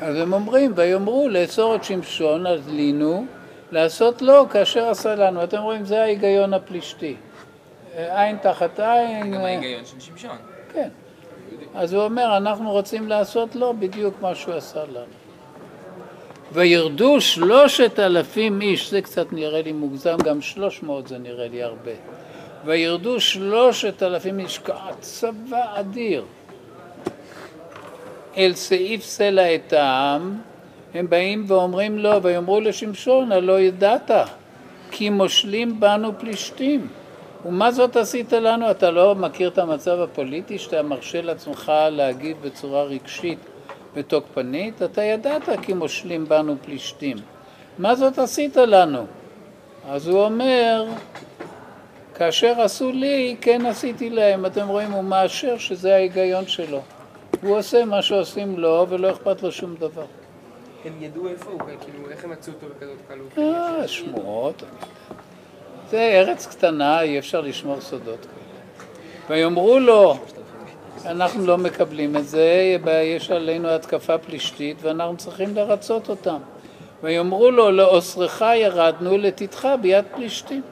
[0.00, 3.24] אז הם אומרים, ויאמרו לאסור את שמשון, אז לינו,
[3.70, 5.44] לעשות לו כאשר עשה לנו.
[5.44, 7.16] אתם רואים, זה ההיגיון הפלישתי.
[7.96, 9.34] אה, עין תחת עין.
[9.34, 10.36] גם ההיגיון של שמשון.
[10.72, 10.88] כן.
[11.74, 15.22] אז הוא אומר, אנחנו רוצים לעשות לו בדיוק מה שהוא עשה לנו.
[16.52, 21.62] וירדו שלושת אלפים איש, זה קצת נראה לי מוגזם, גם שלוש מאות זה נראה לי
[21.62, 21.92] הרבה.
[22.64, 24.60] וירדו שלושת אלפים איש,
[25.00, 26.24] צבא אדיר,
[28.36, 30.38] אל סעיף סלע את העם,
[30.94, 34.10] הם באים ואומרים לו, ויאמרו לשמשון, הלא ידעת,
[34.90, 36.88] כי מושלים בנו פלישתים.
[37.46, 38.70] ומה זאת עשית לנו?
[38.70, 43.38] אתה לא מכיר את המצב הפוליטי שאתה מרשה לעצמך להגיב בצורה רגשית
[43.94, 44.82] ותוקפנית?
[44.82, 47.16] אתה ידעת כי מושלים בנו פלישתים.
[47.78, 49.06] מה זאת עשית לנו?
[49.88, 50.86] אז הוא אומר,
[52.14, 54.46] כאשר עשו לי, כן עשיתי להם.
[54.46, 56.80] אתם רואים, הוא מאשר שזה ההיגיון שלו.
[57.42, 60.04] הוא עושה מה שעושים לו ולא אכפת לו שום דבר.
[60.84, 63.38] הם ידעו איפה הוא, כאילו, איך הם מצאו אותו בכזאת קלות?
[63.38, 64.62] אה, שמועות.
[65.92, 68.86] זה ארץ קטנה, אי אפשר לשמור סודות כאלה.
[69.28, 70.16] ויאמרו לו,
[71.06, 76.36] אנחנו לא מקבלים את זה, יש עלינו התקפה פלישתית ואנחנו צריכים לרצות אותם.
[77.02, 80.62] ויאמרו לו, לאוסרך ירדנו לתתך ביד פלישתים.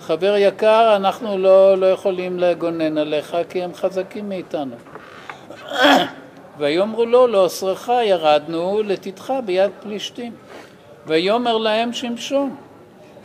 [0.00, 4.76] חבר יקר, אנחנו לא, לא יכולים לגונן עליך כי הם חזקים מאיתנו.
[6.58, 10.32] ויאמרו לו, לאוסרך ירדנו לתתך ביד פלישתים.
[11.06, 12.56] ויאמר להם שמשון,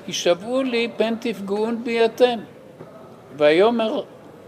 [0.07, 2.39] הישבעו לי פן תפגעון בי אתם.
[3.37, 4.01] ויאמר,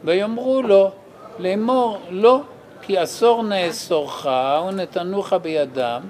[0.04, 0.92] ויאמרו לו,
[1.40, 2.42] לאמור לא,
[2.82, 4.28] כי אסור נאסורך
[4.68, 6.02] ונתנוך בידם,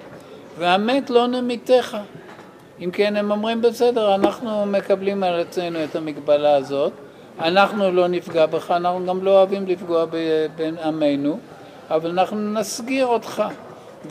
[0.58, 1.98] והמת לא נמיתך.
[2.80, 6.94] אם כן, הם אומרים, בסדר, אנחנו מקבלים על עצמנו את המגבלה הזאת,
[7.40, 10.06] אנחנו לא נפגע בך, אנחנו גם לא אוהבים לפגוע
[10.56, 11.40] בעמנו,
[11.90, 13.44] אבל אנחנו נסגיר אותך,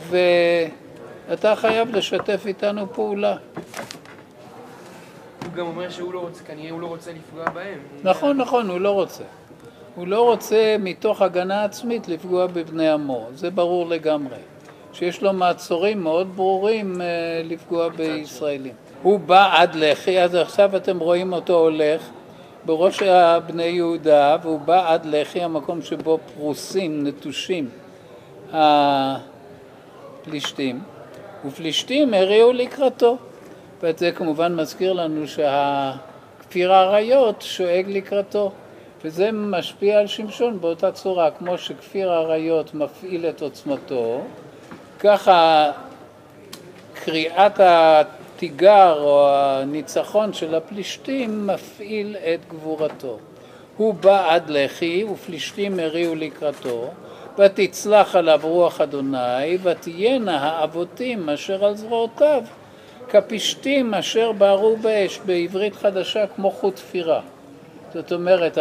[0.09, 3.35] ואתה חייב לשתף איתנו פעולה.
[5.57, 7.79] גם אומר שהוא לא רוצה, כנראה הוא לא רוצה לפגוע בהם.
[8.03, 9.23] נכון, נכון, הוא לא רוצה.
[9.95, 14.37] הוא לא רוצה מתוך הגנה עצמית לפגוע בבני עמו, זה ברור לגמרי.
[14.93, 17.05] שיש לו מעצורים מאוד ברורים אה,
[17.43, 18.73] לפגוע בישראלים.
[19.01, 22.09] הוא בא עד לחי, אז עכשיו אתם רואים אותו הולך
[22.65, 23.03] בראש
[23.47, 27.69] בני יהודה, והוא בא עד לחי, המקום שבו פרוסים, נטושים,
[30.23, 30.79] הפלישתים,
[31.45, 33.17] ופלישתים הריעו לקראתו.
[33.81, 38.51] ואת זה כמובן מזכיר לנו שהכפיר האריות שואג לקראתו.
[39.03, 44.21] וזה משפיע על שמשון באותה צורה, כמו שכפיר האריות מפעיל את עוצמתו,
[44.99, 45.71] ככה
[46.93, 53.17] קריאת התיגר או הניצחון של הפלישתים מפעיל את גבורתו.
[53.77, 56.89] הוא בא עד לחי ופלישתים הריעו לקראתו
[57.39, 62.43] ותצלח עליו רוח אדוני ותהיינה האבותים אשר על זרועותיו
[63.09, 67.21] כפשתים אשר בערו באש בעברית חדשה כמו חוט תפירה.
[67.93, 68.57] זאת אומרת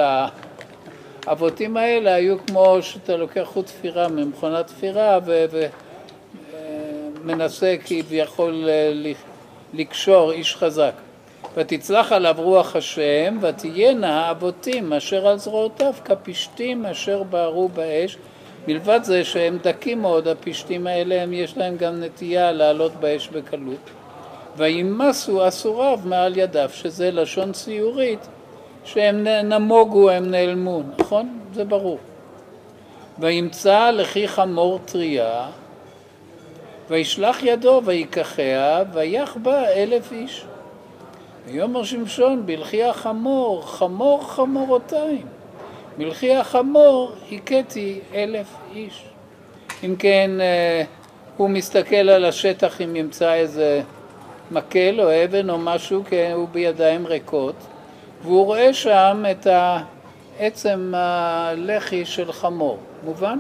[1.27, 5.19] האבותים האלה היו כמו שאתה לוקח חוט תפירה ממכונת תפירה
[7.23, 8.69] ומנסה כביכול
[9.75, 10.93] לקשור איש חזק.
[11.57, 18.17] ותצלח עליו רוח השם, ותהיינה האבותים אשר על זרועותיו כפשתים אשר בערו באש.
[18.69, 23.91] מלבד זה שהם דקים מאוד, הפשתים האלה, הם יש להם גם נטייה לעלות באש בקלות.
[24.57, 28.29] וימסו אסוריו מעל ידיו, שזה לשון ציורית,
[28.85, 31.39] שהם נמוגו, הם נעלמו, נכון?
[31.55, 31.99] זה ברור.
[33.19, 35.47] וימצא לכי חמור טריה,
[36.89, 40.45] וישלח ידו ויקחיה, ויח בה אלף איש.
[41.47, 45.27] ויאמר שמשון, בלכי החמור, חמור חמורותיים.
[45.99, 49.05] בלכי החמור הכיתי אלף איש.
[49.85, 50.31] אם כן,
[51.37, 53.83] הוא מסתכל על השטח אם ימצא איזה
[54.51, 57.55] מקל או אבן או משהו, כי הוא בידיים ריקות,
[58.23, 59.47] והוא רואה שם את
[60.39, 62.79] עצם הלחי של חמור.
[63.05, 63.39] מובן?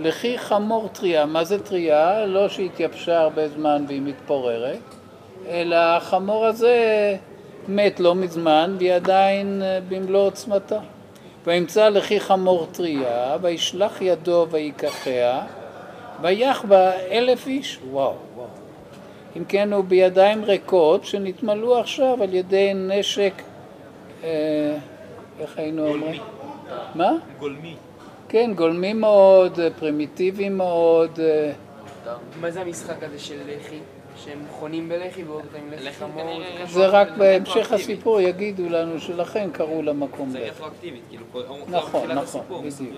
[0.00, 1.26] לחי חמור טריה.
[1.26, 2.26] מה זה טריה?
[2.26, 4.78] לא שהתייבשה הרבה זמן והיא מתפוררת,
[5.48, 6.76] אלא החמור הזה
[7.68, 10.78] מת לא מזמן והיא עדיין במלוא עוצמתה.
[11.46, 15.40] וימצא לכי חמור טריה, וישלח ידו ויקחיה,
[16.20, 17.78] ויח בה אלף איש.
[17.90, 18.14] וואו.
[19.36, 23.32] אם כן, הוא בידיים ריקות שנתמלאו עכשיו על ידי נשק,
[24.24, 24.76] אה,
[25.40, 26.22] איך היינו אומרים?
[26.94, 27.12] מה?
[27.38, 27.76] גולמי.
[28.28, 31.20] כן, גולמי מאוד, פרימיטיבי מאוד,
[32.06, 32.16] מותר.
[32.40, 33.78] מה זה המשחק הזה של לחי?
[34.24, 36.40] שהם חונים בלחי ועוד עם לחי חמור?
[36.66, 37.72] זה זה רק זה בהמשך.
[37.72, 40.50] הסיפור יגידו לנו שלכן קראו למקום זה לחי.
[40.50, 41.24] רטרואקטיבית, כאילו,
[41.68, 42.94] נכון, נכון, בדיוק.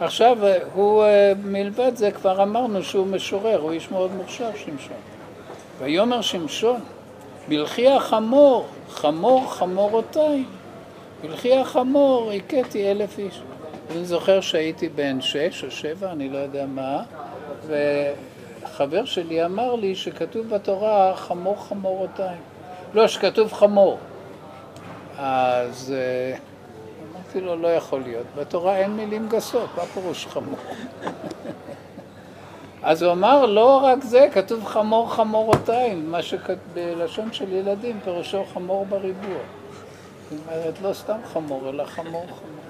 [0.00, 4.96] עכשיו, אה, הוא, אה, מלבד זה כבר אמרנו שהוא משורר, הוא איש מאוד מוכשר, שמשון.
[5.78, 6.80] ויאמר שמשון,
[7.48, 10.44] בלכי החמור, חמור חמורותיי,
[11.22, 13.40] בלכי החמור הכיתי אלף איש.
[13.90, 17.02] אני זוכר שהייתי בן שש או שבע, אני לא יודע מה,
[17.66, 22.36] וחבר שלי אמר לי שכתוב בתורה חמור חמורותיי.
[22.94, 23.98] לא, שכתוב חמור.
[25.18, 26.36] אז אה,
[27.30, 28.26] אמרתי לו, לא יכול להיות.
[28.36, 30.58] בתורה אין מילים גסות, מה פירוש חמור?
[32.82, 38.86] אז הוא אמר, לא רק זה, כתוב חמור חמורותיים, מה שבלשון של ילדים פירושו חמור
[38.88, 39.38] בריבוע.
[40.30, 42.60] זאת אומרת, לא סתם חמור, אלא חמור חמור.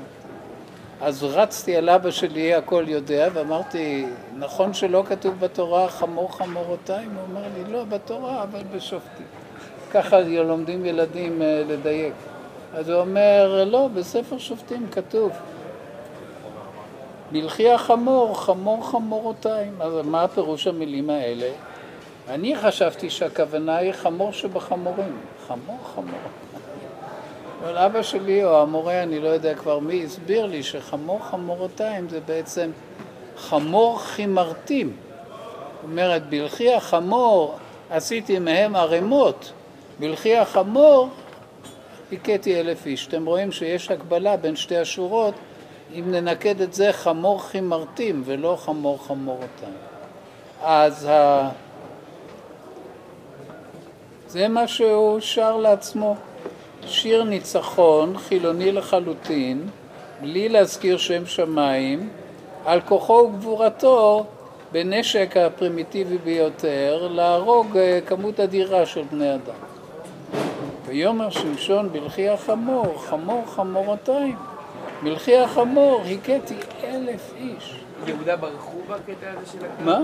[1.01, 4.07] אז רצתי אל אבא שלי, הכל יודע, ואמרתי,
[4.39, 7.11] נכון שלא כתוב בתורה חמור חמורותיים?
[7.17, 9.27] הוא אמר לי, לא, בתורה, אבל בשופטים.
[9.91, 12.15] ככה לומדים ילדים אה, לדייק.
[12.75, 15.33] אז הוא אומר, לא, בספר שופטים כתוב,
[17.33, 19.83] מלכי החמור, חמור חמורותיים.
[19.83, 21.51] אז מה פירוש המילים האלה?
[22.29, 25.21] אני חשבתי שהכוונה היא חמור שבחמורים.
[25.47, 26.21] חמור חמור.
[27.63, 32.21] אבל אבא שלי או המורה, אני לא יודע כבר מי, הסביר לי שחמור חמורותיים זה
[32.27, 32.71] בעצם
[33.37, 34.97] חמור חימרתים.
[35.75, 37.55] זאת אומרת, בלכי החמור
[37.91, 39.53] עשיתי מהם ערימות,
[39.99, 41.09] בלכי החמור
[42.13, 43.07] הכיתי אלף איש.
[43.07, 45.35] אתם רואים שיש הקבלה בין שתי השורות,
[45.95, 49.75] אם ננקד את זה חמור חימרתים ולא חמור חמורותיים.
[50.63, 51.49] אז ה...
[54.29, 56.17] זה מה שהוא שר לעצמו.
[56.87, 59.69] שיר ניצחון, חילוני לחלוטין,
[60.21, 62.09] בלי להזכיר שם שמיים,
[62.65, 64.25] על כוחו וגבורתו
[64.73, 69.55] בנשק הפרימיטיבי ביותר, להרוג אה, כמות אדירה של בני אדם.
[70.91, 74.37] ויאמר שמשון בלכי החמור, חמור חמורותיים,
[75.03, 77.75] בלכי החמור הכיתי אלף איש.
[78.07, 79.87] יהודה ברחו בקטע הזה של הקרב?
[79.87, 80.01] מה?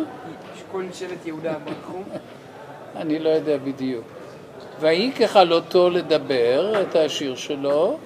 [0.72, 1.98] כל שבט יהודה ברחו?
[3.00, 4.04] אני לא יודע בדיוק.
[4.80, 7.96] ויהי ככלותו לדבר את השיר שלו,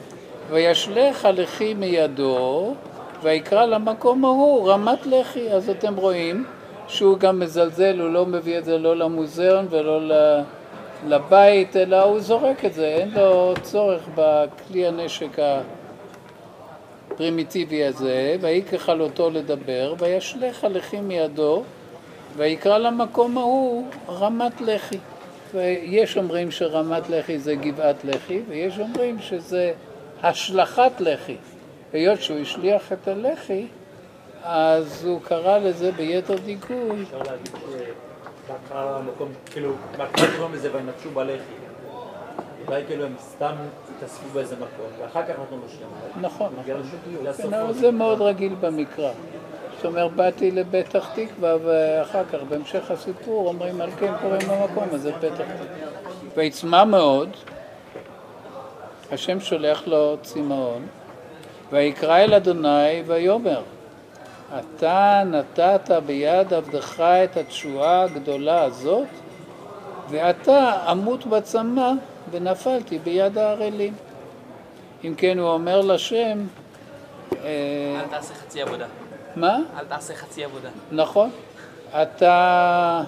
[0.51, 2.75] וישלך הלחי מידו,
[3.23, 5.53] ויקרא למקום ההוא רמת לחי.
[5.53, 6.45] אז אתם רואים
[6.89, 10.43] שהוא גם מזלזל, הוא לא מביא את זה לא למוזיאון ולא ל-
[11.07, 15.39] לבית, אלא הוא זורק את זה, אין לו צורך בכלי הנשק
[17.11, 18.37] הפרימיטיבי הזה.
[18.41, 21.63] ויהי ככלותו לדבר, וישלך הלחי מידו,
[22.37, 24.99] ויקרא למקום ההוא רמת לחי.
[25.55, 29.73] ויש אומרים שרמת לחי זה גבעת לחי, ויש אומרים שזה
[30.23, 31.37] השלכת לחי.
[31.93, 33.67] היות שהוא השליח את הלחי,
[34.45, 37.03] אז הוא קרא לזה ביתר דיכוי.
[37.03, 37.55] אפשר להגיד
[38.51, 41.55] שבהתחלה המקום, כאילו, בהתחלה קוראים לזה וינטשו בלחי.
[42.69, 43.53] אולי כאילו הם סתם
[43.97, 46.21] התאספו באיזה מקום, ואחר כך נתנו שם.
[46.21, 46.65] נכון, נכון.
[46.67, 47.75] כן, עוד.
[47.75, 49.11] זה מאוד רגיל במקרא.
[49.77, 55.13] זאת אומרת, באתי לפתח תקווה, ואחר כך, בהמשך הסיפור, אומרים על כן קוראים למקום הזה
[55.13, 55.67] פתח תקווה.
[56.37, 57.29] ויצמא מאוד,
[59.13, 60.87] השם שולח לו צמאון,
[61.73, 63.63] ויקרא אל אדוני ויאמר,
[64.59, 69.09] אתה נתת ביד עבדך את התשועה הגדולה הזאת,
[70.09, 71.93] ועתה אמות בצמא
[72.31, 73.95] ונפלתי ביד הערלים.
[75.05, 76.47] אם כן, הוא אומר לשם,
[77.33, 78.87] אה, אל תעשה חצי עבודה.
[79.37, 79.59] מה?
[79.79, 80.69] אל תעשה חצי עבודה.
[80.93, 81.31] נכון.
[82.03, 83.03] אתה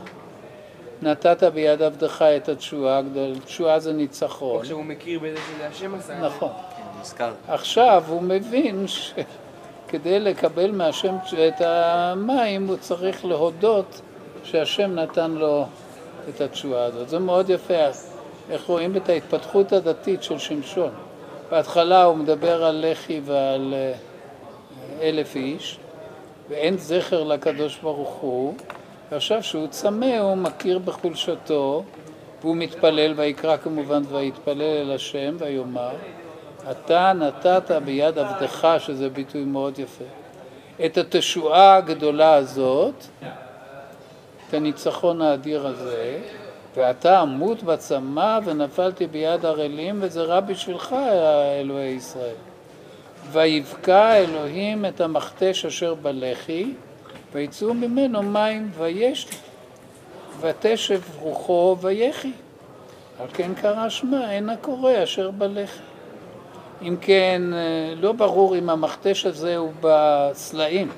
[1.03, 4.61] נתת ביד עבדך את התשועה הגדולה, תשועה זה ניצחון.
[4.61, 6.19] עכשיו הוא מכיר בזה שזה השם עשה.
[6.21, 6.53] נכון.
[7.01, 7.33] נזכר.
[7.49, 8.85] עכשיו הוא מבין
[9.93, 11.15] שכדי לקבל מהשם
[11.49, 14.01] את המים הוא צריך להודות
[14.45, 15.65] שהשם נתן לו
[16.29, 17.09] את התשועה הזאת.
[17.09, 17.75] זה מאוד יפה.
[18.51, 20.91] איך רואים את ההתפתחות הדתית של שמשון.
[21.51, 23.93] בהתחלה הוא מדבר על לחי ועל אה,
[25.03, 25.79] אלף איש,
[26.49, 28.55] ואין זכר לקדוש ברוך הוא,
[29.11, 31.85] ועכשיו שהוא צמא הוא מכיר בחולשתו,
[32.41, 35.93] והוא מתפלל, ויקרא כמובן ויתפלל אל השם ויאמר,
[36.71, 40.05] אתה נתת ביד עבדך, שזה ביטוי מאוד יפה,
[40.85, 42.95] את התשועה הגדולה הזאת,
[44.49, 46.21] את הניצחון האדיר הזה,
[46.77, 50.97] ואתה אמות בצמא ונפלתי ביד ערלים, וזה רע בשבילך,
[51.61, 52.35] אלוהי ישראל.
[53.31, 56.73] ויבקע אלוהים את המכתש אשר בלחי,
[57.33, 59.29] ויצאו ממנו מים ויש
[60.41, 62.33] ותשב רוחו ויחי.
[63.21, 65.92] על כן קרא שמה, אין הקורא אשר בלחי.
[66.83, 67.43] אם כן,
[67.97, 70.89] לא ברור אם המכתש הזה הוא בסלעים.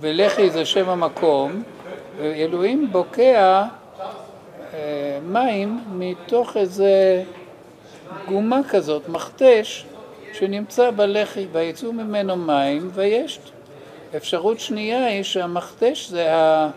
[0.00, 1.62] ולח"י זה שם המקום,
[2.18, 3.64] ואלוהים בוקע
[4.74, 7.24] אה, מים מתוך איזה
[8.28, 9.86] גומה כזאת, מכתש,
[10.32, 13.40] שנמצא בלח"י, ויצאו ממנו מים וישת.
[14.16, 16.70] אפשרות שנייה היא שהמכתש זה ה...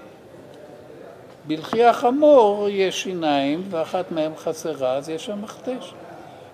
[1.48, 5.94] בלחי החמור יש שיניים ואחת מהן חסרה, אז יש שם מכתש.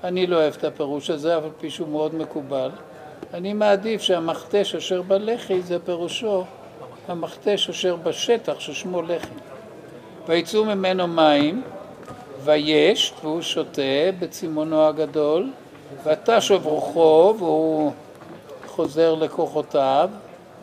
[0.06, 2.70] אני לא אוהב את הפירוש הזה, אבל פי שהוא מאוד מקובל.
[3.34, 6.44] אני מעדיף שהמכתש אשר בלח"י זה פירושו
[7.08, 9.34] המכתש אשר בשטח ששמו לח"י.
[10.28, 11.62] ויצאו ממנו מים,
[12.44, 13.82] ויש, והוא שותה
[14.20, 15.50] בצימונו הגדול,
[16.04, 17.92] ותשוב רוחו, והוא
[18.68, 20.10] חוזר לכוחותיו,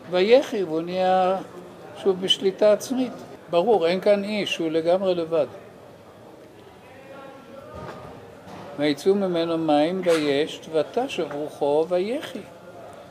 [0.09, 1.37] ויחי, והוא נהיה
[2.03, 3.13] שוב בשליטה עצמית.
[3.49, 5.47] ברור, אין כאן איש, הוא לגמרי לבד.
[8.77, 12.39] ויצאו ממנו מים וישת, ותשב רוחו ויחי.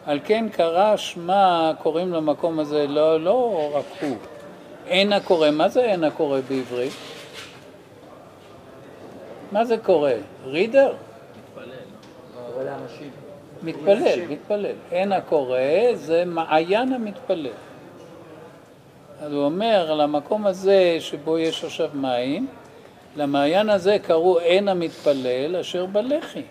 [0.06, 4.16] על כן קרא שמה, קוראים למקום הזה, לא, לא רק הוא.
[4.86, 6.92] אין הקורא, מה זה אין הקורא בעברית?
[9.52, 10.10] מה זה קורא?
[10.44, 10.94] רידר?
[12.64, 13.10] לאנשים.
[13.62, 14.74] מתפלל, מתפלל.
[14.92, 15.58] אין הקורא
[15.94, 17.52] זה מעיין המתפלל.
[19.22, 22.46] אז הוא אומר, למקום הזה שבו יש עכשיו מים,
[23.16, 26.42] למעיין הזה קראו עין המתפלל אשר בלח"י.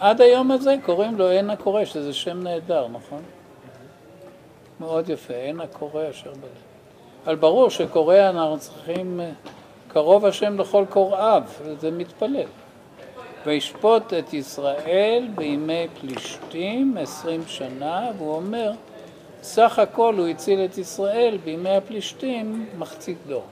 [0.00, 3.22] עד היום הזה קוראים לו עין הקורא, שזה שם נהדר, נכון?
[4.80, 6.72] מאוד יפה, עין הקורא אשר בלח"י.
[7.24, 9.20] אבל ברור שקורא אנחנו צריכים,
[9.88, 11.42] קרוב השם לכל קוראיו,
[11.80, 12.46] זה מתפלל.
[13.46, 18.72] וישפוט את ישראל בימי פלישתים עשרים שנה, והוא אומר,
[19.42, 23.44] סך הכל הוא הציל את ישראל בימי הפלישתים מחצית דור.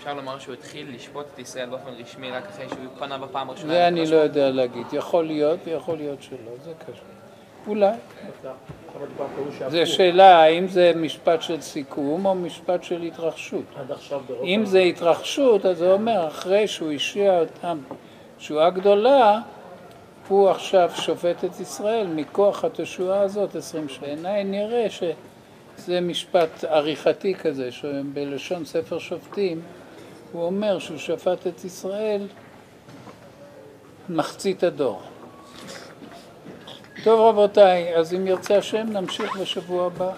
[0.00, 3.72] אפשר לומר שהוא התחיל לשפוט את ישראל באופן רשמי רק אחרי שהוא פנה בפעם הראשונה.
[3.72, 7.02] זה אני לא יודע להגיד, יכול להיות ויכול להיות שלא, זה קשה.
[7.66, 7.92] אולי.
[9.68, 9.86] זו.
[9.86, 13.64] שאלה האם זה משפט של סיכום או משפט של התרחשות.
[13.76, 14.44] עד עכשיו ברוב...
[14.44, 17.78] אם זה התרחשות, אז זה אומר, אחרי שהוא השביע אותם
[18.38, 19.40] תשועה גדולה,
[20.28, 24.06] הוא עכשיו שופט את ישראל מכוח התשועה הזאת עשרים שנה.
[24.06, 29.60] בעיניי נראה שזה משפט עריכתי כזה, שבלשון ספר שופטים
[30.32, 32.26] הוא אומר שהוא שפט את ישראל
[34.08, 35.02] מחצית הדור.
[37.04, 40.12] טוב רבותיי, אז אם ירצה השם נמשיך בשבוע הבא.